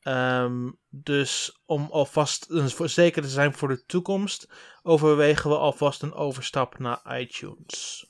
[0.00, 2.46] Ehm, dus om alvast
[2.84, 4.52] zeker te zijn voor de toekomst,
[4.82, 8.06] overwegen we alvast een overstap naar iTunes.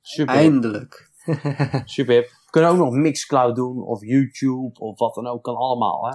[0.00, 0.34] Super.
[0.34, 1.10] Eindelijk.
[1.84, 2.24] Super hip.
[2.24, 5.42] We kunnen ook nog Mixcloud doen of YouTube of wat dan ook.
[5.42, 6.14] Kan allemaal, hè.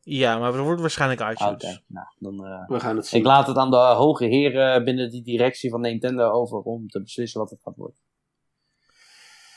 [0.00, 1.82] Ja, maar het wordt waarschijnlijk Oké, iTunes.
[1.86, 2.46] nou, dan...
[2.46, 3.20] eh, We gaan het zien.
[3.20, 7.02] ik laat het aan de hoge heren binnen die directie van Nintendo over om te
[7.02, 7.96] beslissen wat het gaat worden.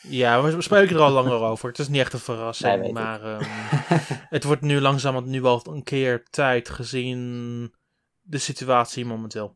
[0.01, 1.69] Ja, we spreken er al langer over.
[1.69, 2.81] Het is niet echt een verrassing.
[2.81, 3.43] Nee, maar ehm,
[4.35, 7.73] het wordt nu langzamerhand nu al een keer tijd gezien
[8.21, 9.55] de situatie momenteel.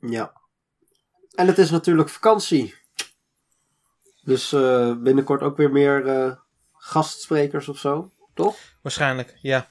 [0.00, 0.32] Ja.
[1.34, 2.74] En het is natuurlijk vakantie.
[4.24, 6.32] Dus eh, binnenkort ook weer meer eh,
[6.72, 8.56] gastsprekers of zo, toch?
[8.82, 9.68] Waarschijnlijk, ja.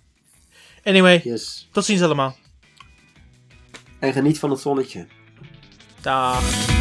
[0.84, 1.70] Anyway, Yes.
[1.72, 2.36] tot ziens allemaal.
[4.00, 5.08] En geniet van het zonnetje.
[6.02, 6.80] Dag.